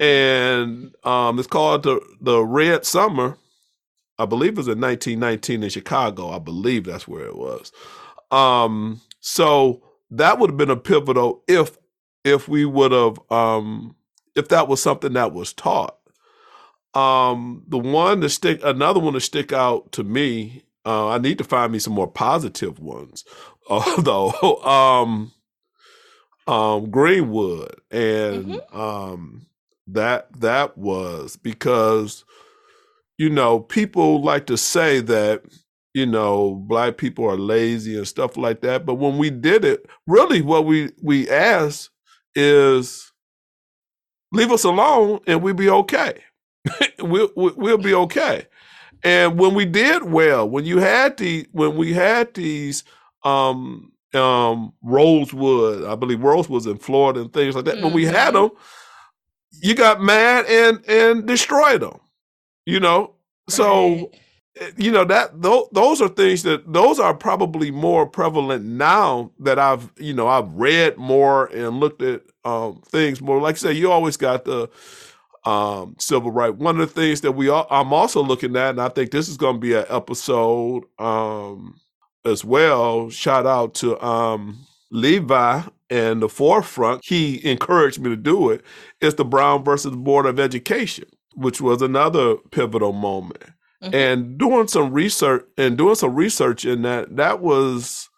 And 0.00 0.94
um, 1.04 1.38
it's 1.38 1.48
called 1.48 1.84
the 1.84 2.00
the 2.20 2.44
Red 2.44 2.84
Summer. 2.84 3.38
I 4.18 4.26
believe 4.26 4.52
it 4.52 4.58
was 4.58 4.68
in 4.68 4.80
1919 4.80 5.62
in 5.62 5.68
Chicago. 5.70 6.30
I 6.30 6.38
believe 6.38 6.84
that's 6.84 7.08
where 7.08 7.26
it 7.26 7.36
was. 7.36 7.72
Um, 8.30 9.00
so 9.20 9.82
that 10.10 10.38
would 10.38 10.50
have 10.50 10.56
been 10.56 10.70
a 10.70 10.76
pivotal 10.76 11.42
if 11.48 11.76
if 12.24 12.48
we 12.48 12.64
would 12.64 12.92
have 12.92 13.18
um, 13.30 13.96
if 14.34 14.48
that 14.48 14.68
was 14.68 14.82
something 14.82 15.12
that 15.14 15.32
was 15.32 15.52
taught. 15.52 15.96
Um, 16.94 17.62
the 17.68 17.78
one 17.78 18.20
to 18.22 18.28
stick, 18.28 18.60
another 18.64 19.00
one 19.00 19.12
to 19.14 19.20
stick 19.20 19.52
out 19.52 19.92
to 19.92 20.04
me. 20.04 20.62
Uh, 20.84 21.08
I 21.08 21.18
need 21.18 21.38
to 21.38 21.44
find 21.44 21.72
me 21.72 21.78
some 21.78 21.92
more 21.92 22.10
positive 22.10 22.78
ones, 22.78 23.24
although 23.68 24.32
um, 24.62 25.32
um, 26.46 26.90
Greenwood 26.90 27.80
and 27.90 28.60
um, 28.72 29.46
that 29.88 30.28
that 30.40 30.76
was 30.78 31.36
because 31.36 32.24
you 33.18 33.30
know 33.30 33.60
people 33.60 34.22
like 34.22 34.46
to 34.46 34.56
say 34.56 35.00
that 35.00 35.42
you 35.94 36.06
know 36.06 36.54
black 36.54 36.98
people 36.98 37.24
are 37.28 37.38
lazy 37.38 37.96
and 37.96 38.08
stuff 38.08 38.36
like 38.36 38.60
that, 38.62 38.86
but 38.86 38.94
when 38.96 39.18
we 39.18 39.30
did 39.30 39.64
it, 39.64 39.86
really 40.06 40.42
what 40.42 40.66
we 40.66 40.90
we 41.02 41.28
asked 41.30 41.90
is 42.34 43.12
leave 44.32 44.52
us 44.52 44.64
alone 44.64 45.20
and 45.26 45.42
we'll 45.42 45.54
be 45.54 45.70
okay 45.70 46.14
we'll 47.00 47.30
we'll 47.36 47.54
we'll 47.56 47.78
be 47.78 47.94
okay. 48.06 48.46
And 49.04 49.38
when 49.38 49.54
we 49.54 49.66
did 49.66 50.04
well, 50.04 50.48
when 50.48 50.64
you 50.64 50.78
had 50.78 51.16
the 51.18 51.46
when 51.52 51.76
we 51.76 51.92
had 51.92 52.34
these 52.34 52.84
um 53.24 53.92
um 54.14 54.72
Rosewood, 54.82 55.84
I 55.84 55.94
believe 55.96 56.22
Rosewood's 56.22 56.66
in 56.66 56.78
Florida 56.78 57.20
and 57.22 57.32
things 57.32 57.54
like 57.56 57.64
that. 57.66 57.80
When 57.80 57.92
we 57.92 58.04
had 58.06 58.34
Mhm. 58.34 58.50
them, 58.50 58.50
you 59.62 59.74
got 59.74 60.00
mad 60.02 60.46
and 60.46 60.84
and 60.88 61.26
destroyed 61.26 61.82
them. 61.82 61.98
You 62.66 62.80
know, 62.80 63.14
so 63.48 63.96
Right. 63.96 64.10
eh, 64.60 64.70
you 64.76 64.90
know 64.90 65.04
that 65.04 65.40
those 65.42 65.68
those 65.72 66.00
are 66.02 66.08
things 66.08 66.42
that 66.44 66.72
those 66.72 66.98
are 67.00 67.14
probably 67.14 67.70
more 67.70 68.06
prevalent 68.06 68.64
now 68.64 69.32
that 69.40 69.58
I've 69.58 69.92
you 69.98 70.14
know 70.14 70.28
I've 70.28 70.52
read 70.54 70.96
more 70.98 71.46
and 71.46 71.80
looked 71.80 72.02
at 72.02 72.22
um 72.44 72.82
things 72.86 73.20
more. 73.20 73.40
Like 73.40 73.56
I 73.56 73.58
say, 73.58 73.72
you 73.72 73.90
always 73.92 74.16
got 74.16 74.44
the 74.44 74.68
um, 75.44 75.96
civil 75.98 76.30
rights. 76.30 76.56
One 76.56 76.80
of 76.80 76.88
the 76.88 77.00
things 77.00 77.20
that 77.22 77.32
we 77.32 77.48
all, 77.48 77.66
I'm 77.70 77.92
also 77.92 78.22
looking 78.22 78.56
at, 78.56 78.70
and 78.70 78.80
I 78.82 78.88
think 78.88 79.10
this 79.10 79.28
is 79.28 79.36
going 79.36 79.56
to 79.56 79.60
be 79.60 79.74
an 79.74 79.86
episode 79.88 80.84
um, 80.98 81.76
as 82.26 82.44
well. 82.44 83.10
Shout 83.10 83.46
out 83.46 83.74
to 83.74 84.02
um, 84.04 84.66
Levi 84.90 85.62
and 85.90 86.22
the 86.22 86.28
forefront. 86.28 87.02
He 87.04 87.44
encouraged 87.48 88.00
me 88.00 88.10
to 88.10 88.16
do 88.16 88.50
it. 88.50 88.60
it. 89.00 89.06
Is 89.06 89.14
the 89.14 89.24
Brown 89.24 89.64
versus 89.64 89.94
Board 89.96 90.26
of 90.26 90.40
Education, 90.40 91.04
which 91.34 91.60
was 91.60 91.82
another 91.82 92.36
pivotal 92.50 92.92
moment. 92.92 93.44
Mm-hmm. 93.82 93.94
And 93.94 94.38
doing 94.38 94.68
some 94.68 94.92
research 94.92 95.44
and 95.58 95.76
doing 95.76 95.94
some 95.94 96.14
research 96.14 96.64
in 96.64 96.82
that, 96.82 97.16
that 97.16 97.40
was. 97.40 98.08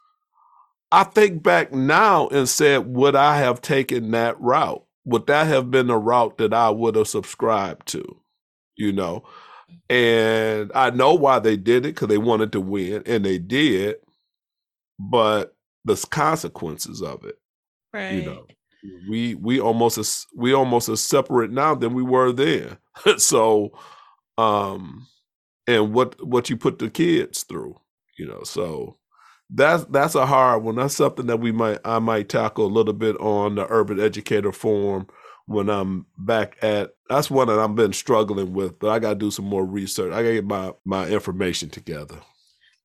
I 0.91 1.05
think 1.05 1.43
back 1.43 1.71
now 1.71 2.29
and 2.29 2.49
said, 2.49 2.87
would 2.87 3.15
I 3.15 3.37
have 3.37 3.61
taken 3.61 4.13
that 4.13 4.41
route? 4.41 4.83
would 5.09 5.27
that 5.27 5.47
have 5.47 5.71
been 5.71 5.87
the 5.87 5.97
route 5.97 6.37
that 6.37 6.53
I 6.53 6.69
would 6.69 6.95
have 6.95 7.09
subscribed 7.09 7.89
to? 7.89 8.21
You 8.77 8.93
know, 8.93 9.25
and 9.91 10.71
I 10.75 10.91
know 10.91 11.15
why 11.15 11.39
they 11.39 11.57
did 11.57 11.87
it 11.87 11.95
because 11.95 12.09
they 12.09 12.19
wanted 12.19 12.53
to 12.53 12.61
win, 12.61 13.03
and 13.07 13.25
they 13.25 13.39
did. 13.39 13.97
But 14.99 15.55
the 15.85 15.97
consequences 16.11 17.03
of 17.03 17.25
it, 17.25 17.39
right? 17.93 18.13
You 18.13 18.23
know, 18.23 18.47
we 19.09 19.35
we 19.35 19.61
almost 19.61 19.99
as 19.99 20.27
we 20.35 20.53
almost 20.53 20.89
as 20.89 21.01
separate 21.01 21.51
now 21.51 21.75
than 21.75 21.95
we 21.95 22.03
were 22.03 22.33
then. 22.33 22.77
so, 23.17 23.73
um, 24.37 25.07
and 25.67 25.93
what 25.95 26.25
what 26.27 26.51
you 26.51 26.57
put 26.57 26.79
the 26.79 26.91
kids 26.91 27.45
through, 27.45 27.77
you 28.19 28.27
know, 28.27 28.43
so 28.45 28.99
that's 29.51 29.85
that's 29.87 30.15
a 30.15 30.27
hard 30.27 30.63
one. 30.63 30.77
That's 30.77 30.97
something 30.97 31.27
that 31.27 31.41
we 31.41 31.53
might 31.53 31.79
I 31.85 31.99
might 31.99 32.29
tackle 32.29 32.67
a 32.67 32.69
little 32.69 32.93
bit 32.93 33.17
on 33.17 33.55
the 33.55 33.67
Urban 33.71 34.01
Educator 34.01 34.53
Forum 34.53 35.07
when 35.49 35.71
I'm 35.71 36.07
back 36.17 36.57
at. 36.63 36.91
That's 37.09 37.31
one 37.31 37.49
that 37.49 37.59
I've 37.59 37.75
been 37.75 37.93
struggling 37.93 38.53
with, 38.53 38.79
but 38.79 38.91
I 38.91 38.99
got 38.99 39.11
to 39.11 39.15
do 39.15 39.31
some 39.31 39.47
more 39.47 39.65
research. 39.65 40.13
I 40.13 40.23
got 40.23 40.29
to 40.29 40.35
get 40.35 40.45
my 40.45 40.73
my 40.85 41.09
information 41.09 41.71
together. 41.71 42.17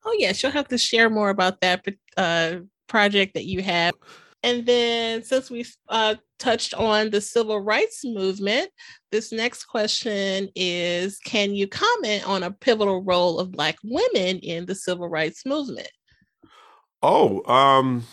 Oh 0.06 0.16
yes, 0.18 0.42
you'll 0.42 0.52
have 0.54 0.70
to 0.70 0.78
share 0.78 1.10
more 1.10 1.30
about 1.30 1.62
that 1.62 1.86
uh, 2.18 2.56
project 2.88 3.36
that 3.36 3.46
you 3.46 3.62
have. 3.62 3.94
And 4.44 4.66
then, 4.66 5.24
since 5.24 5.50
we 5.50 5.66
uh, 5.88 6.16
touched 6.38 6.74
on 6.74 7.10
the 7.10 7.22
civil 7.22 7.60
rights 7.60 8.04
movement, 8.04 8.70
this 9.12 9.32
next 9.32 9.66
question 9.66 10.50
is 10.56 11.20
Can 11.20 11.54
you 11.54 11.68
comment 11.68 12.28
on 12.28 12.44
a 12.44 12.52
pivotal 12.52 13.04
role 13.04 13.40
of 13.40 13.52
Black 13.52 13.78
women 13.84 14.40
in 14.40 14.66
the 14.66 14.76
civil 14.76 15.08
rights 15.08 15.46
movement? 15.46 15.92
Oh, 17.02 17.44
um, 17.52 18.06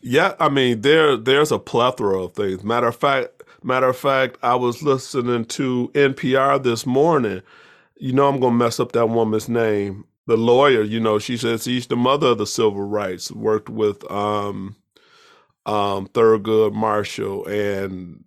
yeah. 0.00 0.34
I 0.40 0.48
mean, 0.48 0.82
there 0.82 1.16
there's 1.16 1.52
a 1.52 1.58
plethora 1.58 2.22
of 2.24 2.34
things. 2.34 2.64
Matter 2.64 2.88
of 2.88 2.96
fact, 2.96 3.42
matter 3.62 3.88
of 3.88 3.96
fact, 3.96 4.38
I 4.42 4.54
was 4.56 4.82
listening 4.82 5.44
to 5.46 5.90
NPR 5.94 6.62
this 6.62 6.86
morning. 6.86 7.42
You 7.96 8.12
know, 8.12 8.28
I'm 8.28 8.40
gonna 8.40 8.56
mess 8.56 8.80
up 8.80 8.92
that 8.92 9.06
woman's 9.08 9.48
name. 9.48 10.04
The 10.26 10.36
lawyer, 10.36 10.82
you 10.82 11.00
know, 11.00 11.18
she 11.18 11.36
says 11.36 11.64
she's 11.64 11.86
the 11.86 11.96
mother 11.96 12.28
of 12.28 12.38
the 12.38 12.46
civil 12.46 12.82
rights. 12.82 13.32
Worked 13.32 13.70
with 13.70 14.08
um, 14.10 14.76
um, 15.66 16.08
Thurgood 16.08 16.74
Marshall 16.74 17.46
and 17.46 18.24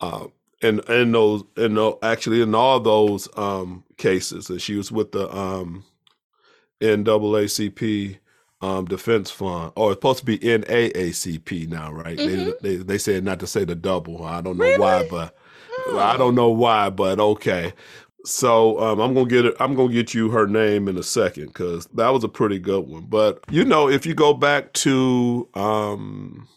uh, 0.00 0.26
and 0.62 0.80
in 0.88 1.12
those 1.12 1.44
and 1.56 1.78
actually 2.02 2.42
in 2.42 2.54
all 2.54 2.80
those 2.80 3.28
um 3.36 3.84
cases, 3.98 4.50
and 4.50 4.60
she 4.62 4.76
was 4.76 4.92
with 4.92 5.12
the 5.12 5.34
um 5.36 5.84
NAACP 6.80 8.18
um, 8.64 8.86
Defense 8.86 9.30
Fund, 9.30 9.72
or 9.76 9.92
it's 9.92 9.98
supposed 9.98 10.20
to 10.20 10.24
be 10.24 10.38
NAACP 10.38 11.68
now, 11.68 11.92
right? 11.92 12.16
Mm-hmm. 12.16 12.50
They, 12.62 12.76
they 12.76 12.82
they 12.82 12.98
said 12.98 13.22
not 13.22 13.40
to 13.40 13.46
say 13.46 13.64
the 13.64 13.74
double. 13.74 14.24
I 14.24 14.40
don't 14.40 14.56
know 14.56 14.64
really? 14.64 14.78
why, 14.78 15.06
but 15.08 15.36
oh. 15.88 15.98
I 15.98 16.16
don't 16.16 16.34
know 16.34 16.48
why, 16.48 16.90
but 16.90 17.20
okay. 17.20 17.74
So 18.24 18.80
um, 18.80 19.00
I'm 19.00 19.12
gonna 19.12 19.28
get 19.28 19.44
it. 19.44 19.54
I'm 19.60 19.74
gonna 19.74 19.92
get 19.92 20.14
you 20.14 20.30
her 20.30 20.46
name 20.46 20.88
in 20.88 20.96
a 20.96 21.02
second 21.02 21.48
because 21.48 21.86
that 21.88 22.08
was 22.08 22.24
a 22.24 22.28
pretty 22.28 22.58
good 22.58 22.88
one. 22.88 23.04
But 23.04 23.40
you 23.50 23.64
know, 23.66 23.88
if 23.88 24.06
you 24.06 24.14
go 24.14 24.32
back 24.32 24.72
to, 24.74 25.46
um, 25.52 26.48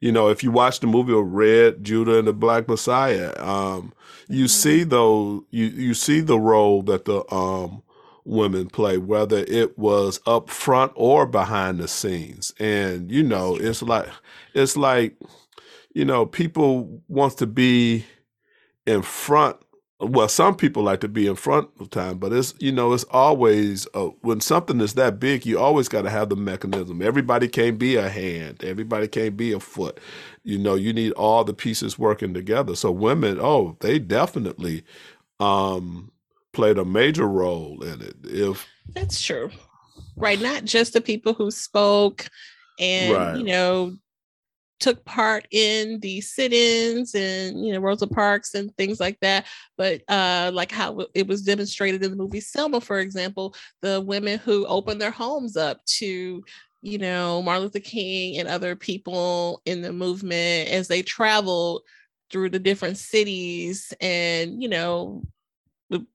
you 0.00 0.10
know, 0.10 0.28
if 0.30 0.42
you 0.42 0.50
watch 0.50 0.80
the 0.80 0.88
movie 0.88 1.16
of 1.16 1.24
Red 1.24 1.84
Judas 1.84 2.18
and 2.18 2.26
the 2.26 2.32
Black 2.32 2.66
Messiah, 2.66 3.32
um, 3.38 3.92
you 4.28 4.46
mm-hmm. 4.46 4.46
see 4.46 4.82
though 4.82 5.44
you 5.50 5.66
you 5.66 5.94
see 5.94 6.20
the 6.20 6.40
role 6.40 6.82
that 6.82 7.04
the 7.04 7.22
um, 7.32 7.84
women 8.24 8.68
play, 8.68 8.98
whether 8.98 9.38
it 9.48 9.78
was 9.78 10.20
up 10.26 10.50
front 10.50 10.92
or 10.96 11.26
behind 11.26 11.80
the 11.80 11.88
scenes. 11.88 12.54
And 12.60 13.10
you 13.10 13.22
know, 13.22 13.56
it's 13.56 13.82
like 13.82 14.08
it's 14.54 14.76
like 14.76 15.16
you 15.94 16.04
know, 16.04 16.26
people 16.26 17.02
want 17.08 17.38
to 17.38 17.46
be 17.46 18.06
in 18.86 19.02
front. 19.02 19.58
Well, 20.00 20.28
some 20.28 20.56
people 20.56 20.84
like 20.84 21.00
to 21.02 21.08
be 21.08 21.28
in 21.28 21.36
front 21.36 21.70
of 21.80 21.90
time, 21.90 22.18
but 22.18 22.32
it's 22.32 22.54
you 22.60 22.72
know, 22.72 22.92
it's 22.92 23.04
always 23.10 23.88
uh, 23.94 24.08
when 24.22 24.40
something 24.42 24.80
is 24.80 24.94
that 24.94 25.20
big, 25.20 25.46
you 25.46 25.58
always 25.60 25.88
got 25.88 26.02
to 26.02 26.10
have 26.10 26.30
the 26.30 26.36
mechanism. 26.36 27.02
Everybody 27.02 27.48
can't 27.48 27.78
be 27.78 27.96
a 27.96 28.10
hand. 28.10 28.64
Everybody 28.64 29.08
can't 29.08 29.36
be 29.36 29.52
a 29.52 29.60
foot. 29.60 30.00
You 30.44 30.58
know, 30.58 30.76
you 30.76 30.92
need 30.92 31.12
all 31.14 31.44
the 31.44 31.54
pieces 31.54 31.98
working 31.98 32.34
together. 32.34 32.76
So 32.76 32.92
women, 32.92 33.38
oh, 33.40 33.78
they 33.80 33.98
definitely 34.00 34.84
um 35.40 36.11
played 36.52 36.78
a 36.78 36.84
major 36.84 37.28
role 37.28 37.82
in 37.82 38.00
it. 38.00 38.16
If 38.24 38.66
that's 38.94 39.22
true, 39.22 39.50
right? 40.16 40.40
Not 40.40 40.64
just 40.64 40.92
the 40.92 41.00
people 41.00 41.34
who 41.34 41.50
spoke 41.50 42.28
and 42.78 43.12
right. 43.12 43.36
you 43.36 43.44
know 43.44 43.96
took 44.80 45.04
part 45.04 45.46
in 45.52 46.00
the 46.00 46.20
sit-ins 46.20 47.14
and 47.14 47.64
you 47.64 47.72
know 47.72 47.78
Rosa 47.78 48.06
Parks 48.06 48.54
and 48.54 48.76
things 48.76 48.98
like 48.98 49.18
that, 49.20 49.46
but 49.76 50.02
uh, 50.08 50.50
like 50.52 50.72
how 50.72 51.06
it 51.14 51.26
was 51.26 51.42
demonstrated 51.42 52.02
in 52.02 52.10
the 52.10 52.16
movie 52.16 52.40
Selma, 52.40 52.80
for 52.80 52.98
example, 52.98 53.54
the 53.80 54.00
women 54.00 54.38
who 54.40 54.66
opened 54.66 55.00
their 55.00 55.12
homes 55.12 55.56
up 55.56 55.84
to 55.86 56.42
you 56.82 56.98
know 56.98 57.40
Martin 57.42 57.62
Luther 57.62 57.78
King 57.80 58.38
and 58.38 58.48
other 58.48 58.74
people 58.74 59.62
in 59.64 59.82
the 59.82 59.92
movement 59.92 60.68
as 60.70 60.88
they 60.88 61.02
traveled 61.02 61.82
through 62.30 62.50
the 62.50 62.58
different 62.58 62.96
cities 62.96 63.92
and 64.00 64.60
you 64.60 64.68
know 64.68 65.22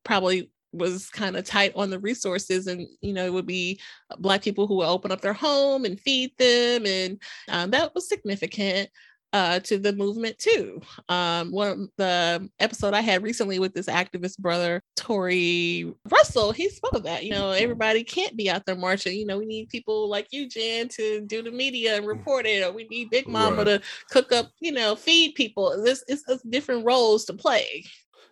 probably 0.03 0.51
was 0.73 1.09
kind 1.09 1.37
of 1.37 1.45
tight 1.45 1.71
on 1.75 1.89
the 1.89 1.99
resources 1.99 2.67
and 2.67 2.85
you 3.01 3.13
know 3.13 3.25
it 3.25 3.33
would 3.33 3.47
be 3.47 3.79
black 4.19 4.41
people 4.41 4.67
who 4.67 4.75
would 4.75 4.87
open 4.87 5.11
up 5.11 5.21
their 5.21 5.33
home 5.33 5.85
and 5.85 5.99
feed 5.99 6.31
them 6.37 6.85
and 6.85 7.21
um, 7.49 7.71
that 7.71 7.95
was 7.95 8.07
significant 8.07 8.89
uh, 9.33 9.59
to 9.59 9.77
the 9.77 9.93
movement 9.93 10.37
too. 10.39 10.81
Um, 11.09 11.51
one 11.51 11.89
the 11.97 12.49
episode 12.59 12.93
I 12.93 13.01
had 13.01 13.23
recently 13.23 13.59
with 13.59 13.73
this 13.73 13.87
activist 13.87 14.37
brother, 14.39 14.81
Tori 14.95 15.93
Russell, 16.09 16.51
he 16.51 16.69
spoke 16.69 16.93
of 16.93 17.03
that. 17.03 17.23
You 17.23 17.31
know, 17.31 17.51
everybody 17.51 18.03
can't 18.03 18.37
be 18.37 18.49
out 18.49 18.65
there 18.65 18.75
marching. 18.75 19.17
You 19.17 19.25
know, 19.25 19.37
we 19.37 19.45
need 19.45 19.69
people 19.69 20.09
like 20.09 20.27
you, 20.31 20.47
Jen, 20.47 20.87
to 20.89 21.21
do 21.21 21.43
the 21.43 21.51
media 21.51 21.97
and 21.97 22.05
mm. 22.05 22.09
report 22.09 22.45
it, 22.45 22.63
or 22.63 22.71
we 22.71 22.85
need 22.85 23.09
Big 23.09 23.27
Mama 23.27 23.57
right. 23.57 23.65
to 23.65 23.81
cook 24.09 24.31
up, 24.31 24.51
you 24.59 24.71
know, 24.71 24.95
feed 24.95 25.35
people. 25.35 25.83
This 25.83 26.03
is 26.07 26.23
different 26.49 26.85
roles 26.85 27.25
to 27.25 27.33
play. 27.33 27.83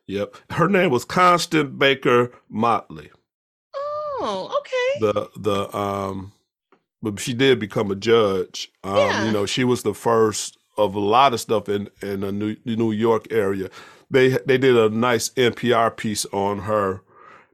Yep. 0.08 0.36
Her 0.52 0.68
name 0.68 0.92
was 0.92 1.06
Constance 1.06 1.72
Baker 1.78 2.32
Motley. 2.50 3.12
Oh, 3.76 4.56
okay. 4.60 5.00
The 5.00 5.30
the 5.36 5.78
um 5.78 6.32
but 7.02 7.20
she 7.20 7.34
did 7.34 7.60
become 7.60 7.92
a 7.92 7.96
judge. 7.96 8.72
Um, 8.84 8.96
yeah. 8.98 9.26
you 9.26 9.32
know, 9.32 9.46
she 9.46 9.64
was 9.64 9.84
the 9.84 9.94
first 9.94 10.58
of 10.78 10.96
a 10.96 11.00
lot 11.00 11.34
of 11.34 11.42
stuff 11.42 11.70
in 11.70 11.90
in 12.02 12.22
the 12.22 12.32
New, 12.32 12.56
New 12.66 12.92
York 12.92 13.28
area. 13.32 13.70
They 14.10 14.30
they 14.30 14.58
did 14.58 14.76
a 14.76 14.90
nice 14.90 15.30
NPR 15.30 15.96
piece 15.96 16.26
on 16.28 16.60
her 16.60 17.02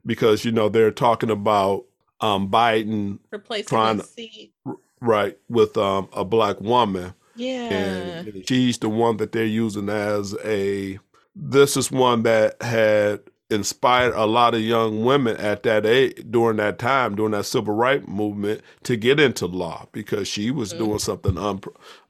because 0.06 0.46
you 0.46 0.52
know 0.52 0.70
they're 0.70 0.92
talking 0.92 1.30
about 1.30 1.86
um 2.22 2.50
Biden 2.50 3.20
replacing 3.30 3.68
trying 3.68 4.02
to, 4.02 4.48
right 5.02 5.38
with 5.50 5.78
um 5.78 6.10
a 6.14 6.24
black 6.24 6.60
woman. 6.62 7.14
Yeah. 7.36 7.70
And 7.70 8.44
she's 8.48 8.78
the 8.78 8.90
one 8.90 9.18
that 9.18 9.32
they're 9.32 9.46
using 9.46 9.90
as 9.90 10.36
a 10.44 11.00
this 11.36 11.78
is 11.78 11.91
one 11.91 12.24
that 12.24 12.62
had 12.62 13.22
inspired 13.52 14.13
a 14.13 14.26
lot 14.26 14.54
of 14.54 14.62
young 14.62 15.04
women 15.04 15.36
at 15.38 15.63
that 15.63 15.86
age 15.86 16.24
during 16.30 16.58
that 16.58 16.80
time 16.80 17.15
during 17.15 17.34
that 17.34 17.46
civil 17.46 17.74
rights 17.74 18.08
movement 18.08 18.62
to 18.84 18.96
get 18.96 19.20
into 19.20 19.46
law 19.46 19.86
because 19.91 20.28
she 20.28 20.50
was 20.50 20.74
mm-hmm. 20.74 20.86
doing 20.86 21.00
something 21.00 21.38
un- 21.38 21.62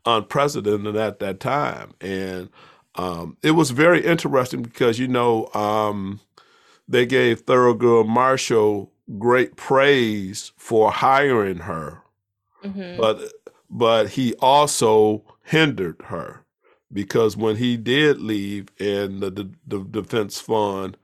unprecedented 0.05 0.95
at 0.95 1.19
that 1.19 1.39
time 1.39 1.91
and 1.99 2.47
um, 2.95 3.37
it 3.41 3.51
was 3.51 3.71
very 3.71 4.05
interesting 4.05 4.61
because 4.61 4.99
you 4.99 5.07
know 5.07 5.47
um, 5.53 6.19
they 6.87 7.05
gave 7.05 7.45
Thurgood 7.45 8.07
Marshall 8.07 8.91
great 9.17 9.55
praise 9.55 10.51
for 10.57 10.91
hiring 10.91 11.57
her 11.57 12.03
mm-hmm. 12.63 13.01
but 13.01 13.19
but 13.67 14.09
he 14.09 14.35
also 14.35 15.23
hindered 15.43 15.99
her 16.05 16.40
because 16.93 17.37
when 17.37 17.55
he 17.55 17.77
did 17.77 18.19
leave 18.19 18.69
and 18.79 19.21
the, 19.21 19.29
the, 19.29 19.49
the, 19.67 19.79
defense 19.83 20.39
fund 20.39 20.97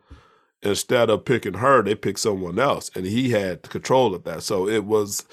instead 0.62 1.10
of 1.10 1.26
picking 1.26 1.56
her 1.56 1.82
they 1.82 1.95
picked 1.95 2.19
someone 2.19 2.60
else 2.60 2.89
and 2.95 3.06
he 3.06 3.30
had 3.30 3.62
control 3.63 4.13
of 4.15 4.23
that. 4.23 4.43
So 4.43 4.67
it 4.67 4.86
was 4.86 5.26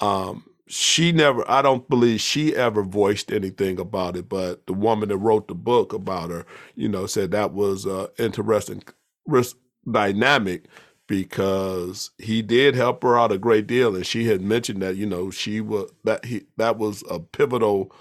um, 0.00 0.44
she 0.68 1.12
never 1.12 1.48
I 1.50 1.62
don't 1.62 1.88
believe 1.88 2.20
she 2.20 2.54
ever 2.54 2.82
voiced 2.82 3.32
anything 3.32 3.78
about 3.78 4.16
it, 4.16 4.28
but 4.28 4.66
the 4.66 4.72
woman 4.72 5.08
that 5.08 5.16
wrote 5.16 5.48
the 5.48 5.54
book 5.54 5.92
about 5.92 6.30
her, 6.30 6.44
you 6.74 6.88
know, 6.88 7.06
said 7.06 7.30
that 7.30 7.52
was 7.52 7.86
uh 7.86 8.08
interesting 8.18 8.82
risk 9.26 9.56
dynamic 9.90 10.66
because 11.06 12.10
he 12.18 12.42
did 12.42 12.74
help 12.74 13.02
her 13.02 13.16
out 13.16 13.30
a 13.30 13.38
great 13.38 13.66
deal 13.66 13.94
and 13.94 14.06
she 14.06 14.26
had 14.26 14.40
mentioned 14.40 14.82
that, 14.82 14.96
you 14.96 15.06
know, 15.06 15.30
she 15.30 15.60
was 15.60 15.90
that 16.04 16.24
he 16.24 16.46
that 16.56 16.78
was 16.78 17.04
a 17.08 17.20
pivotal 17.20 17.92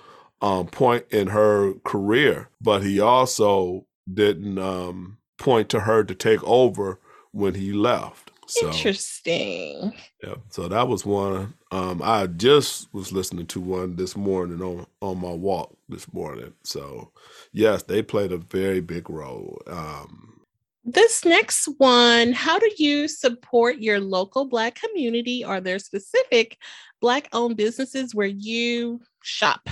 um 0.41 0.67
point 0.67 1.05
in 1.11 1.27
her 1.27 1.73
career, 1.83 2.49
but 2.61 2.83
he 2.83 2.99
also 2.99 3.85
didn't 4.11 4.57
um 4.59 5.17
point 5.37 5.69
to 5.69 5.81
her 5.81 6.03
to 6.03 6.15
take 6.15 6.43
over 6.43 6.99
when 7.31 7.55
he 7.55 7.73
left. 7.73 8.31
So, 8.47 8.67
Interesting. 8.67 9.93
Yeah. 10.23 10.35
So 10.49 10.67
that 10.67 10.87
was 10.87 11.05
one. 11.05 11.55
Um, 11.71 12.01
I 12.03 12.27
just 12.27 12.93
was 12.93 13.11
listening 13.11 13.47
to 13.47 13.59
one 13.59 13.95
this 13.95 14.15
morning 14.15 14.61
on 14.61 14.85
on 15.01 15.19
my 15.19 15.31
walk 15.31 15.75
this 15.89 16.11
morning. 16.13 16.53
So 16.63 17.11
yes, 17.51 17.83
they 17.83 18.01
played 18.01 18.31
a 18.31 18.37
very 18.37 18.81
big 18.81 19.09
role. 19.09 19.61
Um, 19.67 20.41
this 20.83 21.25
next 21.25 21.67
one, 21.79 22.31
how 22.31 22.59
do 22.59 22.71
you 22.77 23.07
support 23.07 23.79
your 23.79 23.99
local 23.99 24.45
Black 24.45 24.75
community? 24.75 25.43
Are 25.43 25.59
there 25.59 25.79
specific 25.79 26.59
Black 27.01 27.27
owned 27.33 27.57
businesses 27.57 28.13
where 28.13 28.27
you 28.27 29.01
shop? 29.23 29.67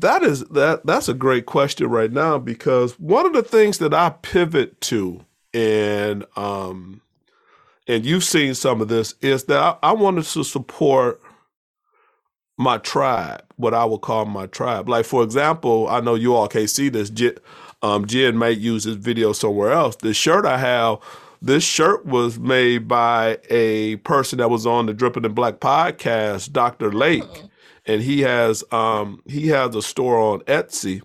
That 0.00 0.22
is 0.22 0.40
that 0.46 0.86
that's 0.86 1.08
a 1.08 1.14
great 1.14 1.46
question 1.46 1.88
right 1.88 2.10
now 2.10 2.38
because 2.38 2.98
one 2.98 3.26
of 3.26 3.32
the 3.34 3.42
things 3.42 3.78
that 3.78 3.92
I 3.92 4.10
pivot 4.10 4.80
to 4.82 5.24
and 5.52 6.24
um 6.36 7.02
and 7.86 8.06
you've 8.06 8.24
seen 8.24 8.54
some 8.54 8.80
of 8.80 8.88
this 8.88 9.14
is 9.20 9.44
that 9.44 9.58
I, 9.58 9.90
I 9.90 9.92
wanted 9.92 10.24
to 10.24 10.44
support 10.44 11.20
my 12.56 12.78
tribe, 12.78 13.44
what 13.56 13.74
I 13.74 13.84
would 13.84 14.00
call 14.00 14.24
my 14.24 14.46
tribe. 14.46 14.88
Like 14.88 15.04
for 15.04 15.22
example, 15.22 15.88
I 15.88 16.00
know 16.00 16.14
you 16.14 16.34
all 16.34 16.48
can't 16.48 16.70
see 16.70 16.88
this. 16.88 17.10
Jen, 17.10 17.34
um, 17.82 18.06
Jen 18.06 18.36
might 18.36 18.58
use 18.58 18.84
this 18.84 18.96
video 18.96 19.32
somewhere 19.32 19.72
else. 19.72 19.96
The 19.96 20.14
shirt 20.14 20.46
I 20.46 20.58
have, 20.58 20.98
this 21.42 21.64
shirt 21.64 22.06
was 22.06 22.38
made 22.38 22.86
by 22.88 23.38
a 23.50 23.96
person 23.96 24.38
that 24.38 24.48
was 24.48 24.64
on 24.64 24.86
the 24.86 24.94
Dripping 24.94 25.24
in 25.24 25.32
Black 25.32 25.56
podcast, 25.60 26.52
Dr. 26.52 26.92
Lake. 26.92 27.24
And 27.86 28.00
he 28.00 28.20
has 28.20 28.62
um, 28.70 29.22
he 29.26 29.48
has 29.48 29.74
a 29.74 29.82
store 29.82 30.18
on 30.18 30.40
Etsy, 30.40 31.02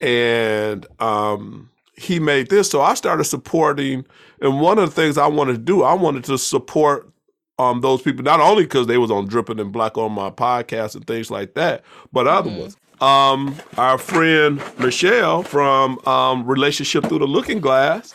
and 0.00 0.86
um, 1.00 1.70
he 1.96 2.18
made 2.18 2.48
this. 2.48 2.70
So 2.70 2.80
I 2.80 2.94
started 2.94 3.24
supporting, 3.24 4.06
and 4.40 4.60
one 4.60 4.78
of 4.78 4.88
the 4.88 4.94
things 4.94 5.18
I 5.18 5.26
wanted 5.26 5.52
to 5.52 5.58
do, 5.58 5.82
I 5.82 5.94
wanted 5.94 6.24
to 6.24 6.38
support 6.38 7.12
um, 7.58 7.80
those 7.80 8.02
people 8.02 8.24
not 8.24 8.40
only 8.40 8.64
because 8.64 8.86
they 8.86 8.98
was 8.98 9.10
on 9.10 9.26
Dripping 9.26 9.58
in 9.58 9.70
Black 9.70 9.96
on 9.96 10.12
my 10.12 10.30
podcast 10.30 10.94
and 10.94 11.06
things 11.06 11.30
like 11.30 11.54
that, 11.54 11.82
but 12.12 12.26
other 12.26 12.50
mm-hmm. 12.50 12.60
ones. 12.60 12.76
Um, 13.00 13.56
our 13.78 13.98
friend 13.98 14.62
Michelle 14.78 15.42
from 15.42 15.98
um, 16.06 16.46
Relationship 16.46 17.04
Through 17.06 17.18
the 17.18 17.26
Looking 17.26 17.60
Glass. 17.60 18.14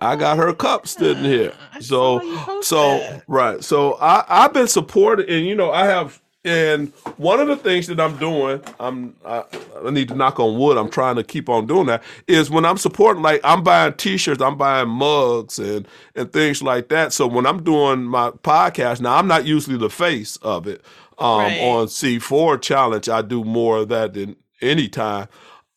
I 0.00 0.14
got 0.14 0.38
her 0.38 0.52
cup 0.54 0.86
sitting 0.86 1.24
here. 1.24 1.52
so, 1.80 2.60
so 2.62 3.20
right. 3.26 3.62
So 3.64 3.94
I 3.94 4.24
I've 4.28 4.52
been 4.52 4.68
supporting, 4.68 5.28
and 5.28 5.44
you 5.44 5.56
know 5.56 5.72
I 5.72 5.86
have 5.86 6.22
and 6.44 6.92
one 7.16 7.40
of 7.40 7.48
the 7.48 7.56
things 7.56 7.88
that 7.88 7.98
I'm 7.98 8.16
doing, 8.16 8.62
I'm 8.78 9.16
I, 9.24 9.44
I, 9.84 9.90
need 9.90 10.08
to 10.08 10.14
knock 10.14 10.38
on 10.38 10.56
wood. 10.56 10.78
I'm 10.78 10.88
trying 10.88 11.16
to 11.16 11.24
keep 11.24 11.48
on 11.48 11.66
doing 11.66 11.86
that. 11.86 12.02
Is 12.28 12.48
when 12.48 12.64
I'm 12.64 12.78
supporting, 12.78 13.22
like 13.22 13.40
I'm 13.42 13.64
buying 13.64 13.94
T-shirts, 13.94 14.40
I'm 14.40 14.56
buying 14.56 14.88
mugs 14.88 15.58
and 15.58 15.88
and 16.14 16.32
things 16.32 16.62
like 16.62 16.88
that. 16.90 17.12
So 17.12 17.26
when 17.26 17.44
I'm 17.44 17.64
doing 17.64 18.04
my 18.04 18.30
podcast 18.30 19.00
now, 19.00 19.16
I'm 19.16 19.26
not 19.26 19.46
usually 19.46 19.78
the 19.78 19.90
face 19.90 20.36
of 20.36 20.68
it. 20.68 20.82
Um, 21.18 21.38
right. 21.40 21.60
On 21.60 21.86
C4 21.86 22.62
Challenge, 22.62 23.08
I 23.08 23.22
do 23.22 23.42
more 23.42 23.78
of 23.78 23.88
that 23.88 24.14
than 24.14 24.36
any 24.62 24.88
time. 24.88 25.26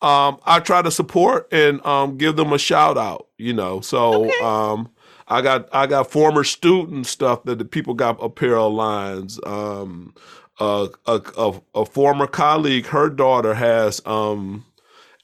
Um, 0.00 0.38
I 0.46 0.60
try 0.60 0.82
to 0.82 0.90
support 0.92 1.48
and 1.52 1.84
um, 1.84 2.16
give 2.18 2.36
them 2.36 2.52
a 2.52 2.58
shout 2.58 2.96
out. 2.96 3.26
You 3.36 3.52
know, 3.52 3.80
so. 3.80 4.26
Okay. 4.26 4.40
Um, 4.40 4.90
I 5.28 5.40
got 5.40 5.68
I 5.72 5.86
got 5.86 6.10
former 6.10 6.44
student 6.44 7.06
stuff 7.06 7.44
that 7.44 7.58
the 7.58 7.64
people 7.64 7.94
got 7.94 8.22
apparel 8.22 8.74
lines. 8.74 9.40
Um, 9.46 10.12
a, 11.06 11.20
a, 11.36 11.60
a 11.74 11.84
former 11.84 12.26
colleague, 12.26 12.86
her 12.86 13.08
daughter 13.08 13.54
has 13.54 14.00
um, 14.06 14.64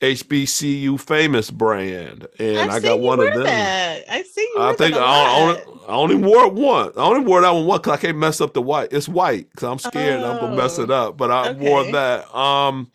HBCU 0.00 1.00
famous 1.00 1.50
brand, 1.50 2.26
and 2.38 2.70
i 2.70 2.80
got 2.80 3.00
one 3.00 3.20
of 3.20 3.32
them. 3.34 3.44
That. 3.44 4.04
I 4.10 4.22
see 4.22 4.48
you. 4.54 4.60
I 4.60 4.74
think 4.74 4.96
I 4.96 5.40
only, 5.40 5.82
I 5.88 5.92
only 5.92 6.14
wore 6.16 6.46
it 6.46 6.54
once. 6.54 6.96
I 6.96 7.02
only 7.02 7.20
wore 7.20 7.40
that 7.40 7.50
one 7.50 7.66
once 7.66 7.80
because 7.80 7.98
I 7.98 8.02
can't 8.02 8.18
mess 8.18 8.40
up 8.40 8.54
the 8.54 8.62
white. 8.62 8.92
It's 8.92 9.08
white 9.08 9.50
because 9.50 9.64
I'm 9.64 9.78
scared 9.78 10.20
oh, 10.20 10.32
I'm 10.32 10.40
gonna 10.40 10.56
mess 10.56 10.78
it 10.78 10.90
up. 10.90 11.16
But 11.16 11.30
I 11.30 11.50
okay. 11.50 11.68
wore 11.68 11.84
that. 11.92 12.34
Um, 12.34 12.90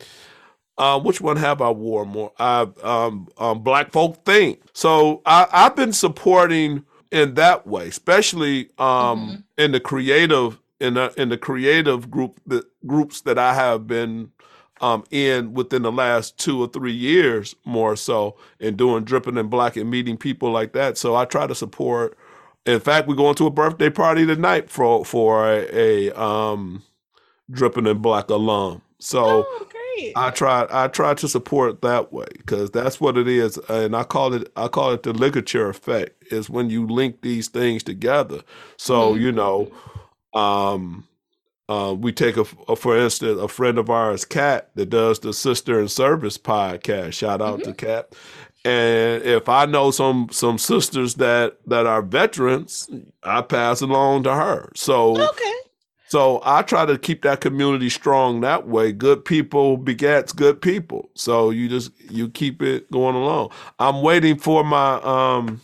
uh, 0.76 0.98
which 0.98 1.20
one 1.20 1.36
have 1.36 1.62
I 1.62 1.70
wore 1.70 2.04
more? 2.04 2.32
I 2.38 2.66
um, 2.82 3.28
um, 3.38 3.62
Black 3.62 3.92
Folk 3.92 4.24
Think. 4.24 4.60
So 4.72 5.22
I, 5.24 5.46
I've 5.52 5.76
been 5.76 5.92
supporting 5.92 6.84
in 7.12 7.34
that 7.34 7.66
way, 7.66 7.88
especially 7.88 8.70
um, 8.78 9.20
mm-hmm. 9.20 9.34
in 9.56 9.72
the 9.72 9.80
creative 9.80 10.58
in 10.80 10.94
the, 10.94 11.12
in 11.16 11.28
the 11.28 11.38
creative 11.38 12.10
group 12.10 12.40
the 12.46 12.64
groups 12.86 13.22
that 13.22 13.38
I 13.38 13.54
have 13.54 13.86
been 13.86 14.32
um, 14.80 15.04
in 15.10 15.54
within 15.54 15.82
the 15.82 15.92
last 15.92 16.38
two 16.38 16.60
or 16.62 16.68
three 16.68 16.92
years 16.92 17.54
more 17.64 17.96
so 17.96 18.36
and 18.60 18.76
doing 18.76 19.04
dripping 19.04 19.38
in 19.38 19.48
black 19.48 19.76
and 19.76 19.90
meeting 19.90 20.16
people 20.16 20.50
like 20.50 20.72
that. 20.72 20.98
So 20.98 21.14
I 21.14 21.24
try 21.24 21.46
to 21.46 21.54
support. 21.54 22.18
In 22.66 22.80
fact, 22.80 23.06
we're 23.06 23.14
going 23.14 23.34
to 23.36 23.46
a 23.46 23.50
birthday 23.50 23.90
party 23.90 24.26
tonight 24.26 24.70
for 24.70 25.04
for 25.04 25.46
a, 25.48 26.08
a 26.08 26.20
um, 26.20 26.82
dripping 27.50 27.86
in 27.86 27.98
black 27.98 28.30
alum. 28.30 28.82
So 28.98 29.46
oh, 29.46 29.68
I 30.16 30.30
try 30.30 30.66
I 30.70 30.88
try 30.88 31.14
to 31.14 31.28
support 31.28 31.82
that 31.82 32.12
way 32.12 32.26
because 32.36 32.70
that's 32.70 33.00
what 33.00 33.16
it 33.16 33.28
is, 33.28 33.58
and 33.68 33.94
I 33.94 34.02
call 34.02 34.34
it 34.34 34.50
I 34.56 34.68
call 34.68 34.92
it 34.92 35.02
the 35.02 35.12
ligature 35.12 35.68
effect. 35.68 36.24
Is 36.32 36.50
when 36.50 36.70
you 36.70 36.86
link 36.86 37.20
these 37.20 37.48
things 37.48 37.82
together. 37.82 38.40
So 38.76 39.12
mm-hmm. 39.12 39.22
you 39.22 39.32
know 39.32 39.70
um, 40.34 41.06
uh, 41.68 41.94
we 41.98 42.12
take 42.12 42.36
a, 42.36 42.44
a, 42.68 42.76
for 42.76 42.98
instance, 42.98 43.40
a 43.40 43.48
friend 43.48 43.78
of 43.78 43.88
ours, 43.88 44.24
Kat, 44.24 44.70
that 44.74 44.90
does 44.90 45.18
the 45.20 45.32
Sister 45.32 45.80
in 45.80 45.88
Service 45.88 46.36
podcast. 46.36 47.14
Shout 47.14 47.40
out 47.40 47.60
mm-hmm. 47.60 47.70
to 47.70 47.74
Kat. 47.74 48.14
And 48.66 49.22
if 49.22 49.48
I 49.48 49.66
know 49.66 49.90
some 49.90 50.28
some 50.30 50.56
sisters 50.56 51.16
that 51.16 51.58
that 51.66 51.86
are 51.86 52.00
veterans, 52.00 52.88
I 53.22 53.42
pass 53.42 53.82
along 53.82 54.22
to 54.22 54.34
her. 54.34 54.72
So 54.74 55.20
okay. 55.20 55.52
So 56.06 56.40
I 56.44 56.62
try 56.62 56.86
to 56.86 56.96
keep 56.96 57.22
that 57.22 57.40
community 57.40 57.90
strong 57.90 58.40
that 58.40 58.66
way. 58.66 58.92
Good 58.92 59.24
people 59.24 59.76
begets 59.76 60.32
good 60.32 60.62
people. 60.62 61.10
So 61.14 61.50
you 61.50 61.68
just 61.68 61.90
you 62.10 62.30
keep 62.30 62.62
it 62.62 62.90
going 62.90 63.16
along. 63.16 63.50
I'm 63.78 64.00
waiting 64.00 64.38
for 64.38 64.64
my 64.64 64.94
um 65.02 65.60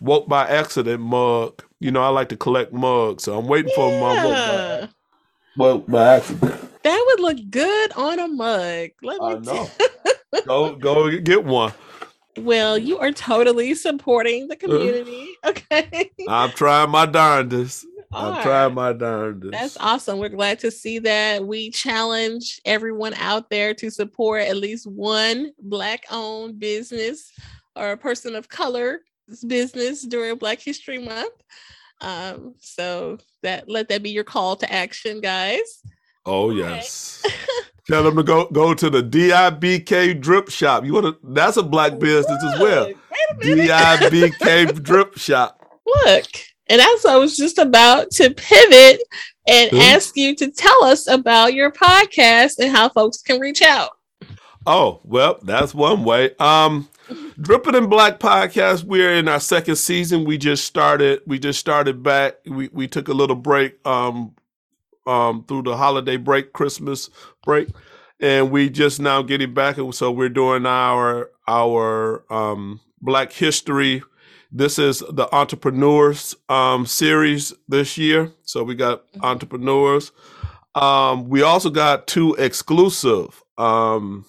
woke 0.00 0.28
by 0.28 0.46
accident 0.46 1.00
mug 1.00 1.62
you 1.84 1.90
know, 1.90 2.02
I 2.02 2.08
like 2.08 2.30
to 2.30 2.36
collect 2.36 2.72
mugs, 2.72 3.24
so 3.24 3.38
I'm 3.38 3.46
waiting 3.46 3.70
yeah. 3.76 3.76
for 3.76 4.00
my 4.00 4.22
mug. 4.22 4.90
Well, 5.58 5.78
by 5.80 6.16
accident. 6.16 6.82
That 6.82 7.04
would 7.06 7.20
look 7.20 7.50
good 7.50 7.92
on 7.92 8.18
a 8.18 8.26
mug. 8.26 8.90
Let 9.02 9.20
me 9.20 9.26
I 9.26 9.34
know. 9.34 9.70
go 10.46 10.74
go 10.76 11.18
get 11.18 11.44
one. 11.44 11.74
Well, 12.38 12.78
you 12.78 12.98
are 12.98 13.12
totally 13.12 13.74
supporting 13.74 14.48
the 14.48 14.54
uh. 14.54 14.58
community. 14.58 15.28
Okay. 15.44 16.10
I'm 16.26 16.50
trying 16.52 16.88
my 16.88 17.04
darndest. 17.04 17.84
I'm 18.10 18.32
right. 18.32 18.42
trying 18.42 18.72
my 18.72 18.94
darndest. 18.94 19.52
That's 19.52 19.76
awesome. 19.76 20.18
We're 20.18 20.30
glad 20.30 20.58
to 20.60 20.70
see 20.70 20.98
that. 21.00 21.46
We 21.46 21.70
challenge 21.70 22.62
everyone 22.64 23.12
out 23.14 23.50
there 23.50 23.74
to 23.74 23.90
support 23.90 24.40
at 24.40 24.56
least 24.56 24.86
one 24.86 25.52
Black 25.58 26.04
owned 26.10 26.58
business 26.58 27.30
or 27.76 27.92
a 27.92 27.98
person 27.98 28.34
of 28.34 28.48
color 28.48 29.00
business 29.46 30.02
during 30.02 30.36
Black 30.36 30.60
History 30.60 30.98
Month. 30.98 31.34
Um, 32.00 32.54
so 32.58 33.18
that 33.42 33.68
let 33.68 33.88
that 33.88 34.02
be 34.02 34.10
your 34.10 34.24
call 34.24 34.56
to 34.56 34.72
action, 34.72 35.20
guys. 35.20 35.82
Oh 36.26 36.50
yes. 36.50 37.24
Tell 37.86 38.02
them 38.02 38.16
to 38.16 38.22
go 38.22 38.46
go 38.46 38.72
to 38.72 38.88
the 38.88 39.02
DIBK 39.02 40.20
drip 40.20 40.48
shop. 40.48 40.84
You 40.84 40.94
want 40.94 41.06
to? 41.06 41.18
That's 41.22 41.58
a 41.58 41.62
black 41.62 41.98
business 41.98 42.42
Look, 42.42 42.54
as 42.54 42.60
well. 42.60 42.92
DIBK 43.40 44.82
drip 44.82 45.18
shop. 45.18 45.60
Look, 45.86 46.26
and 46.68 46.80
as 46.80 47.04
I 47.04 47.16
was 47.16 47.36
just 47.36 47.58
about 47.58 48.10
to 48.12 48.30
pivot 48.30 49.02
and 49.46 49.70
mm-hmm. 49.70 49.80
ask 49.80 50.16
you 50.16 50.34
to 50.36 50.50
tell 50.50 50.84
us 50.84 51.06
about 51.06 51.52
your 51.52 51.70
podcast 51.70 52.58
and 52.58 52.74
how 52.74 52.88
folks 52.88 53.20
can 53.20 53.38
reach 53.38 53.60
out. 53.60 53.90
Oh 54.66 55.00
well, 55.04 55.38
that's 55.42 55.74
one 55.74 56.04
way. 56.04 56.34
Um, 56.38 56.88
Dripping 57.40 57.74
in 57.74 57.88
Black 57.88 58.18
podcast. 58.20 58.84
We're 58.84 59.12
in 59.14 59.28
our 59.28 59.40
second 59.40 59.76
season. 59.76 60.24
We 60.24 60.38
just 60.38 60.64
started. 60.64 61.20
We 61.26 61.38
just 61.38 61.60
started 61.60 62.02
back. 62.02 62.36
We 62.46 62.68
we 62.72 62.88
took 62.88 63.08
a 63.08 63.14
little 63.14 63.36
break 63.36 63.84
um 63.86 64.34
um 65.06 65.44
through 65.46 65.62
the 65.62 65.76
holiday 65.76 66.16
break, 66.16 66.52
Christmas 66.52 67.10
break, 67.44 67.68
and 68.20 68.50
we 68.50 68.70
just 68.70 69.00
now 69.00 69.22
getting 69.22 69.54
back. 69.54 69.78
And 69.78 69.94
so 69.94 70.10
we're 70.10 70.28
doing 70.28 70.66
our 70.66 71.30
our 71.48 72.24
um 72.32 72.80
Black 73.00 73.32
History 73.32 74.02
this 74.56 74.78
is 74.78 75.02
the 75.10 75.28
entrepreneurs 75.34 76.36
um, 76.48 76.86
series 76.86 77.52
this 77.68 77.98
year. 77.98 78.30
So 78.44 78.62
we 78.62 78.76
got 78.76 79.02
Mhm. 79.14 79.24
entrepreneurs. 79.24 80.12
Um, 80.76 81.28
we 81.28 81.42
also 81.42 81.70
got 81.70 82.06
two 82.06 82.34
exclusive 82.34 83.42
um, 83.58 84.24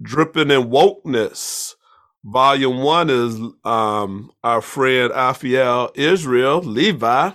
dripping 0.00 0.50
in 0.50 0.70
wokeness. 0.70 1.74
Volume 2.24 2.78
one 2.78 3.10
is 3.10 3.38
um, 3.64 4.30
our 4.44 4.60
friend 4.62 5.12
Afiel 5.12 5.90
Israel 5.96 6.60
Levi. 6.62 7.30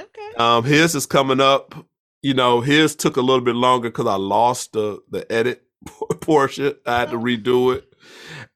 Okay. 0.00 0.34
Um, 0.36 0.64
his 0.64 0.94
is 0.94 1.06
coming 1.06 1.40
up. 1.40 1.74
You 2.22 2.34
know, 2.34 2.60
his 2.60 2.96
took 2.96 3.16
a 3.16 3.20
little 3.20 3.44
bit 3.44 3.54
longer 3.56 3.88
because 3.88 4.06
I 4.06 4.16
lost 4.16 4.72
the 4.72 5.00
the 5.10 5.30
edit 5.30 5.64
portion. 6.20 6.74
I 6.86 7.00
had 7.00 7.10
to 7.10 7.18
redo 7.18 7.76
it. 7.76 7.88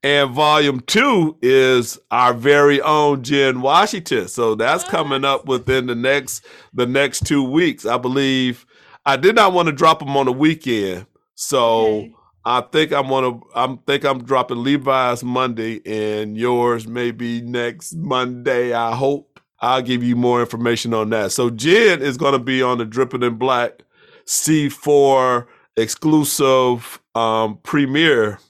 And 0.03 0.31
volume 0.33 0.81
two 0.81 1.37
is 1.43 1.99
our 2.11 2.35
very 2.35 2.81
own 2.81 3.23
Jen 3.23 3.61
Washington. 3.61 4.29
So 4.29 4.55
that's 4.57 4.85
coming 4.85 5.25
up 5.25 5.47
within 5.47 5.87
the 5.87 5.95
next 5.95 6.45
the 6.75 6.87
next 6.87 7.27
two 7.27 7.45
weeks. 7.45 7.87
I 7.87 7.99
believe 7.99 8.67
I 9.05 9.17
did 9.17 9.37
not 9.37 9.53
want 9.53 9.67
to 9.67 9.73
drop 9.73 10.01
them 10.01 10.17
on 10.17 10.27
the 10.27 10.33
weekend. 10.33 11.07
So 11.37 11.87
Okay. 11.87 12.16
I 12.47 12.63
think 12.63 12.93
I'm 12.93 13.09
gonna 13.09 13.41
I'm 13.57 13.79
think 13.81 14.05
I'm 14.07 14.25
dropping 14.25 14.65
Levi's 14.65 15.25
Monday 15.25 15.83
and 15.87 16.39
yours 16.39 16.89
maybe 16.89 17.43
next 17.43 17.95
Monday. 17.97 18.75
I 18.75 18.97
hope 18.97 19.41
I'll 19.61 19.83
give 19.83 20.05
you 20.05 20.17
more 20.17 20.41
information 20.43 20.95
on 20.95 21.11
that. 21.11 21.33
So 21.33 21.51
Jen 21.51 22.03
is 22.03 22.19
gonna 22.19 22.41
be 22.41 22.63
on 22.63 22.79
the 22.79 22.87
Dripping 22.87 23.25
in 23.25 23.37
Black 23.37 23.83
C4 24.27 25.47
exclusive 25.79 27.01
um 27.17 27.59
premiere. 27.65 28.41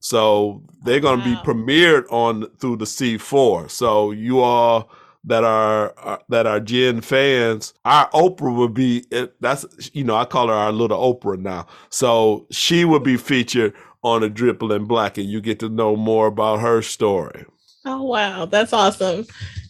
So 0.00 0.62
they're 0.84 1.00
gonna 1.00 1.18
Wow. 1.18 1.24
be 1.24 1.52
premiered 1.52 2.06
on 2.12 2.46
through 2.60 2.78
the 2.78 2.86
C4. 2.86 3.70
So 3.70 4.12
you 4.12 4.40
all 4.40 4.90
that 5.26 5.44
are, 5.44 5.92
are 5.98 6.20
that 6.28 6.46
are 6.46 6.60
Jen 6.60 7.00
fans, 7.00 7.74
our 7.84 8.08
Oprah 8.10 8.54
would 8.56 8.74
be 8.74 9.04
that's 9.40 9.64
you 9.92 10.04
know 10.04 10.16
I 10.16 10.24
call 10.24 10.48
her 10.48 10.54
our 10.54 10.72
little 10.72 10.98
Oprah 11.14 11.38
now. 11.38 11.66
So 11.90 12.46
she 12.50 12.84
would 12.84 13.02
be 13.02 13.16
featured 13.16 13.74
on 14.02 14.22
a 14.22 14.28
Dripping 14.28 14.70
in 14.70 14.84
Black, 14.84 15.18
and 15.18 15.28
you 15.28 15.40
get 15.40 15.58
to 15.60 15.68
know 15.68 15.96
more 15.96 16.28
about 16.28 16.60
her 16.60 16.80
story. 16.82 17.44
Oh 17.84 18.02
wow, 18.02 18.46
that's 18.46 18.72
awesome. 18.72 19.26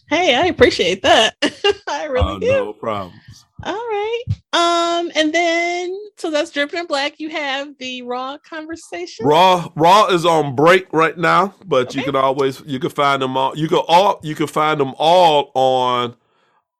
Hey, 0.09 0.35
I 0.35 0.45
appreciate 0.45 1.01
that. 1.01 1.35
I 1.87 2.05
really 2.05 2.35
Uh, 2.35 2.39
do. 2.39 2.47
no 2.47 2.73
problem. 2.73 3.19
All 3.63 3.73
right. 3.73 4.23
Um, 4.53 5.11
and 5.15 5.33
then 5.33 5.97
so 6.17 6.31
that's 6.31 6.51
dripping 6.51 6.79
in 6.79 6.87
black. 6.87 7.19
You 7.19 7.29
have 7.29 7.77
the 7.77 8.01
raw 8.03 8.37
conversation. 8.37 9.25
Raw 9.25 9.71
Raw 9.75 10.07
is 10.07 10.25
on 10.25 10.55
break 10.55 10.91
right 10.93 11.17
now, 11.17 11.55
but 11.65 11.95
you 11.95 12.03
can 12.03 12.15
always 12.15 12.61
you 12.65 12.79
can 12.79 12.89
find 12.89 13.21
them 13.21 13.35
all. 13.35 13.57
You 13.57 13.67
can 13.67 13.81
all 13.87 14.19
you 14.23 14.35
can 14.35 14.47
find 14.47 14.79
them 14.79 14.93
all 14.97 15.51
on 15.55 16.15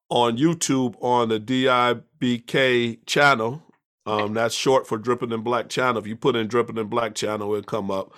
on 0.09 0.37
YouTube 0.37 0.95
on 1.01 1.29
the 1.29 1.39
DIBK 1.39 3.05
channel. 3.05 3.63
Um, 4.05 4.33
that's 4.33 4.55
short 4.55 4.87
for 4.87 4.97
Dripping 4.97 5.31
in 5.31 5.41
Black 5.41 5.67
channel. 5.69 5.97
If 5.97 6.07
you 6.07 6.15
put 6.15 6.35
in 6.35 6.47
Dripping 6.47 6.77
in 6.77 6.87
Black 6.87 7.13
channel, 7.13 7.53
it'll 7.53 7.63
come 7.63 7.91
up. 7.91 8.13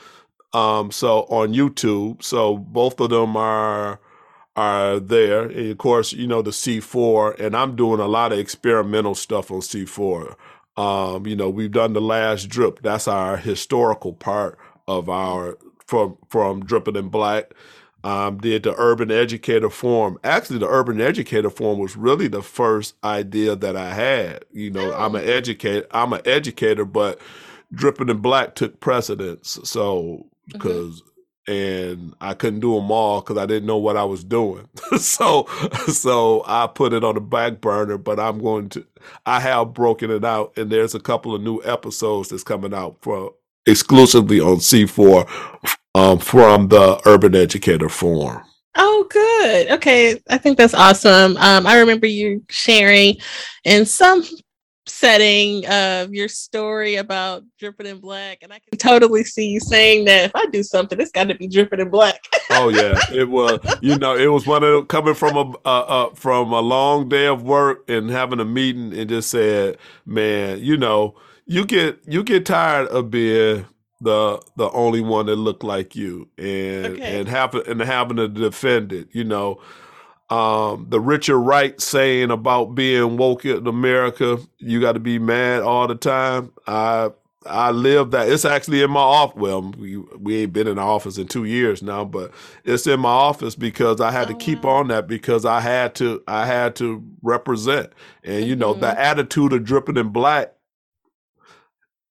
Um, 0.53 0.91
so 0.91 1.21
on 1.29 1.53
YouTube, 1.53 2.23
so 2.23 2.57
both 2.57 2.99
of 2.99 3.09
them 3.09 3.35
are 3.35 3.99
are 4.55 4.99
there. 4.99 5.43
And 5.43 5.71
of 5.71 5.77
course, 5.77 6.13
you 6.13 6.27
know 6.27 6.41
the 6.41 6.51
C4, 6.51 7.39
and 7.39 7.55
I'm 7.55 7.75
doing 7.75 7.99
a 7.99 8.07
lot 8.07 8.31
of 8.31 8.39
experimental 8.39 9.15
stuff 9.15 9.51
on 9.51 9.61
C4. 9.61 10.35
Um, 10.77 11.27
you 11.27 11.35
know, 11.35 11.49
we've 11.49 11.71
done 11.71 11.93
the 11.93 12.01
last 12.01 12.47
drip. 12.49 12.81
That's 12.81 13.07
our 13.07 13.37
historical 13.37 14.13
part 14.13 14.57
of 14.87 15.09
our 15.09 15.57
from 15.85 16.17
from 16.29 16.65
Dripping 16.65 16.95
in 16.95 17.09
Black. 17.09 17.53
Um, 18.01 18.37
did 18.37 18.63
the 18.63 18.73
Urban 18.77 19.11
Educator 19.11 19.69
Forum. 19.69 20.17
Actually, 20.23 20.59
the 20.59 20.69
Urban 20.69 21.01
Educator 21.01 21.49
Forum 21.49 21.79
was 21.79 21.97
really 21.97 22.29
the 22.29 22.41
first 22.41 22.95
idea 23.03 23.57
that 23.57 23.75
I 23.75 23.93
had. 23.93 24.45
You 24.53 24.71
know, 24.71 24.93
I'm 24.93 25.15
an 25.15 25.27
educator. 25.27 25.85
I'm 25.91 26.13
an 26.13 26.21
educator, 26.23 26.85
but 26.85 27.19
Dripping 27.73 28.07
in 28.07 28.19
Black 28.19 28.55
took 28.55 28.79
precedence. 28.79 29.59
So 29.65 30.27
because 30.47 31.03
and 31.49 32.13
I 32.21 32.35
couldn't 32.35 32.59
do 32.59 32.75
them 32.75 32.91
all 32.91 33.21
because 33.21 33.37
I 33.37 33.47
didn't 33.47 33.65
know 33.65 33.77
what 33.77 33.97
I 33.97 34.03
was 34.03 34.23
doing. 34.23 34.69
so 34.97 35.47
so 35.87 36.43
I 36.45 36.67
put 36.67 36.93
it 36.93 37.03
on 37.03 37.15
the 37.15 37.21
back 37.21 37.59
burner. 37.59 37.97
But 37.97 38.19
I'm 38.19 38.39
going 38.39 38.69
to. 38.69 38.85
I 39.25 39.39
have 39.39 39.73
broken 39.73 40.11
it 40.11 40.23
out, 40.23 40.55
and 40.57 40.69
there's 40.69 40.93
a 40.93 40.99
couple 40.99 41.33
of 41.33 41.41
new 41.41 41.59
episodes 41.63 42.29
that's 42.29 42.43
coming 42.43 42.73
out 42.73 42.97
for 43.01 43.33
exclusively 43.65 44.39
on 44.39 44.57
C4 44.57 45.27
um, 45.95 46.19
from 46.19 46.67
the 46.67 47.01
Urban 47.05 47.35
Educator 47.35 47.89
Forum. 47.89 48.43
Oh, 48.75 49.07
good. 49.09 49.71
Okay, 49.71 50.21
I 50.29 50.37
think 50.37 50.57
that's 50.57 50.75
awesome. 50.75 51.35
Um, 51.37 51.65
I 51.65 51.79
remember 51.79 52.05
you 52.05 52.43
sharing 52.49 53.17
in 53.63 53.85
some 53.85 54.23
setting 54.89 55.65
of 55.67 56.13
your 56.13 56.27
story 56.27 56.95
about 56.95 57.43
dripping 57.57 57.85
in 57.87 57.99
black, 57.99 58.39
and 58.41 58.51
I 58.51 58.59
can 58.59 58.77
totally 58.77 59.23
see 59.23 59.47
you 59.47 59.59
saying 59.59 60.05
that 60.05 60.25
if 60.25 60.31
I 60.35 60.45
do 60.47 60.63
something, 60.63 60.99
it's 60.99 61.11
got 61.11 61.29
to 61.29 61.35
be 61.35 61.47
dripping 61.47 61.79
in 61.79 61.89
black. 61.89 62.19
Oh 62.51 62.69
yeah, 62.69 62.99
it 63.13 63.29
was. 63.29 63.59
You 63.79 63.95
know, 63.99 64.15
it 64.15 64.25
was 64.25 64.47
one 64.47 64.63
of 64.63 64.87
coming 64.87 65.13
from 65.13 65.37
a 65.37 65.51
uh, 65.65 65.81
uh, 65.81 66.15
from 66.15 66.51
a 66.51 66.59
long 66.61 67.07
day 67.07 67.27
of 67.27 67.43
work 67.43 67.87
and 67.87 68.09
having 68.09 68.39
a 68.39 68.45
meeting 68.45 68.91
and 68.91 69.07
just 69.07 69.29
said, 69.29 69.77
man, 70.07 70.57
you 70.59 70.75
know, 70.75 71.13
you 71.45 71.63
get 71.63 71.99
you 72.07 72.23
get 72.23 72.47
tired 72.47 72.87
of 72.87 73.11
being 73.11 73.67
the 74.01 74.41
the 74.57 74.67
only 74.71 74.99
one 75.01 75.27
that 75.27 75.35
looked 75.35 75.63
like 75.63 75.95
you 75.95 76.27
and 76.39 76.85
Okay. 76.87 77.19
and 77.19 77.27
having 77.29 77.61
and 77.67 77.81
having 77.81 78.17
to 78.17 78.27
defend 78.27 78.91
it. 78.93 79.09
You 79.11 79.25
know, 79.25 79.61
um, 80.29 80.85
the 80.89 80.99
Richard 80.99 81.39
Wright 81.39 81.79
saying 81.81 82.31
about 82.31 82.75
being 82.75 83.17
woke 83.17 83.45
in 83.45 83.65
America, 83.67 84.37
you 84.59 84.79
got 84.79 84.93
to 84.93 84.99
be 84.99 85.17
mad 85.19 85.63
all 85.63 85.87
the 85.87 85.95
time. 85.95 86.51
I 86.67 87.11
I 87.45 87.71
live 87.71 88.11
that. 88.11 88.29
It's 88.29 88.45
actually 88.45 88.83
in 88.83 88.91
my 88.91 88.99
office. 88.99 89.37
Well, 89.39 89.71
we 89.77 89.97
we 89.97 90.37
ain't 90.43 90.53
been 90.53 90.67
in 90.67 90.75
the 90.75 90.81
office 90.81 91.17
in 91.17 91.27
two 91.27 91.45
years 91.45 91.81
now, 91.81 92.05
but 92.05 92.31
it's 92.63 92.85
in 92.85 92.99
my 92.99 93.09
office 93.09 93.55
because 93.55 94.01
I 94.01 94.11
had 94.11 94.27
to 94.27 94.33
Oh, 94.33 94.37
keep 94.37 94.65
wow. 94.65 94.71
on 94.81 94.87
that 94.89 95.07
because 95.07 95.45
I 95.45 95.61
had 95.61 95.95
to 95.95 96.21
I 96.27 96.45
had 96.45 96.75
to 96.77 97.03
represent, 97.23 97.91
and 98.23 98.45
you 98.45 98.55
know 98.55 98.75
Mhm. 98.75 98.81
the 98.81 98.99
attitude 98.99 99.53
of 99.53 99.63
dripping 99.63 99.97
in 99.97 100.09
black 100.09 100.53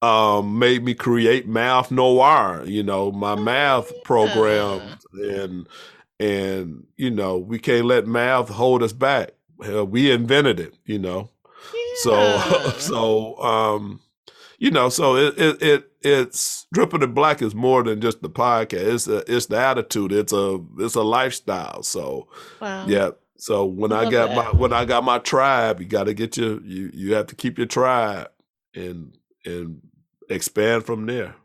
um 0.01 0.59
made 0.59 0.85
me 0.85 0.95
create 0.95 1.49
math 1.49 1.91
noir 1.91 2.63
you 2.65 2.83
know 2.85 3.11
my 3.11 3.35
math 3.35 3.93
program 4.05 4.97
and 5.13 5.67
and 6.21 6.87
you 6.97 7.11
know 7.11 7.39
we 7.39 7.59
can't 7.59 7.87
let 7.87 8.07
math 8.07 8.49
hold 8.49 8.83
us 8.83 8.93
back. 8.93 9.31
Hell, 9.63 9.87
we 9.87 10.11
invented 10.11 10.61
it 10.61 10.75
you 10.85 10.99
know? 10.99 11.31
So 12.03 12.13
Yeah. 12.15 12.43
so 12.51 12.71
so 12.79 13.43
um 13.43 14.01
you 14.59 14.71
know 14.71 14.89
so 14.89 15.17
it 15.17 15.39
it, 15.39 15.63
it 15.63 15.85
it's 16.03 16.67
dripping 16.73 17.03
in 17.03 17.13
black 17.13 17.43
is 17.43 17.55
more 17.55 17.83
than 17.83 18.01
just 18.01 18.23
the 18.23 18.31
podcast. 18.31 18.95
It's 18.95 19.09
a, 19.09 19.35
it's 19.35 19.47
the 19.47 19.59
attitude. 19.59 20.13
It's 20.13 20.33
a 20.33 20.59
it's 20.79 20.95
a 20.95 21.03
lifestyle. 21.03 21.83
So 21.83 22.29
wow. 22.61 22.87
yeah. 22.87 23.11
So 23.37 23.65
when 23.65 23.93
I 23.93 24.03
i 24.03 24.11
got 24.11 24.29
that. 24.29 24.37
my 24.37 24.45
when 24.59 24.73
i 24.73 24.85
got 24.85 25.05
my 25.05 25.19
tribe 25.19 25.81
you 25.81 25.87
got 25.87 26.05
to 26.05 26.15
get 26.15 26.37
your 26.37 26.61
you 26.63 26.91
you 26.93 27.15
have 27.15 27.27
to 27.29 27.37
keep 27.37 27.57
your 27.57 27.69
tribe 27.69 28.29
and 28.75 29.17
and 29.45 29.81
expand 30.29 30.85
from 30.85 31.07
there 31.07 31.37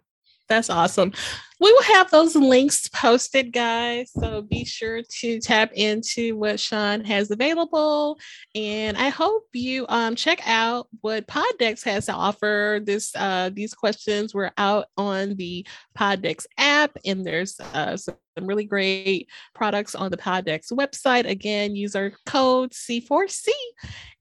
That's 0.53 0.69
awesome. 0.69 1.11
We 1.59 1.71
will 1.71 1.81
have 1.95 2.11
those 2.11 2.35
links 2.35 2.87
posted, 2.89 3.51
guys. 3.51 4.11
So 4.11 4.43
be 4.43 4.65
sure 4.65 5.01
to 5.01 5.39
tap 5.39 5.71
into 5.73 6.37
what 6.37 6.59
Shawn 6.59 7.03
has 7.05 7.31
available. 7.31 8.19
And 8.53 8.95
I 8.95 9.09
hope 9.09 9.47
you 9.53 9.87
um, 9.89 10.13
check 10.13 10.47
out 10.47 10.89
what 11.01 11.25
PodDecks 11.25 11.83
has 11.85 12.05
to 12.05 12.13
offer. 12.13 12.81
This 12.83 13.15
uh, 13.15 13.49
these 13.51 13.73
questions 13.73 14.35
were 14.35 14.51
out 14.59 14.85
on 14.95 15.35
the 15.37 15.65
PodDecks 15.97 16.45
app, 16.59 16.95
and 17.03 17.25
there's 17.25 17.59
uh, 17.73 17.97
some 17.97 18.15
really 18.39 18.65
great 18.65 19.27
products 19.55 19.95
on 19.95 20.11
the 20.11 20.17
PodDecks 20.17 20.71
website. 20.71 21.27
Again, 21.27 21.75
use 21.75 21.95
our 21.95 22.11
code 22.27 22.73
C4C. 22.73 23.47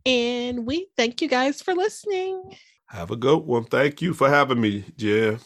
And 0.06 0.64
we 0.64 0.86
thank 0.96 1.20
you 1.20 1.28
guys 1.28 1.60
for 1.60 1.74
listening. 1.74 2.56
have 2.86 3.10
a 3.10 3.16
good 3.16 3.44
one 3.44 3.64
thank 3.64 4.00
you 4.00 4.14
for 4.14 4.30
having 4.30 4.60
me 4.60 4.84
jen 4.96 5.38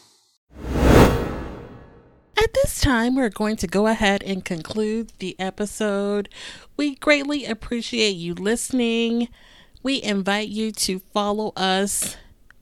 At 2.47 2.53
this 2.53 2.79
time, 2.79 3.15
we're 3.15 3.29
going 3.29 3.57
to 3.57 3.67
go 3.67 3.87
ahead 3.87 4.21
and 4.23 4.45
conclude 4.45 5.11
the 5.17 5.35
episode. 5.39 6.29
We 6.77 6.95
greatly 6.95 7.45
appreciate 7.45 8.11
you 8.11 8.35
listening. 8.35 9.27
We 9.81 10.01
invite 10.03 10.47
you 10.49 10.71
to 10.71 10.99
follow 10.99 11.51
us 11.57 12.15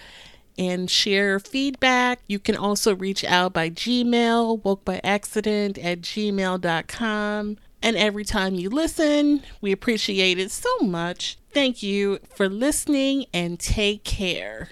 and 0.58 0.90
share 0.90 1.38
feedback. 1.38 2.20
You 2.26 2.38
can 2.38 2.56
also 2.56 2.94
reach 2.94 3.24
out 3.24 3.52
by 3.52 3.70
Gmail, 3.70 4.62
wokebyaccident 4.62 5.84
at 5.84 6.00
gmail.com. 6.00 7.58
And 7.82 7.96
every 7.96 8.24
time 8.24 8.54
you 8.54 8.70
listen, 8.70 9.42
we 9.60 9.70
appreciate 9.72 10.38
it 10.38 10.50
so 10.50 10.78
much. 10.80 11.38
Thank 11.52 11.82
you 11.82 12.18
for 12.34 12.48
listening 12.48 13.26
and 13.32 13.58
take 13.60 14.04
care. 14.04 14.70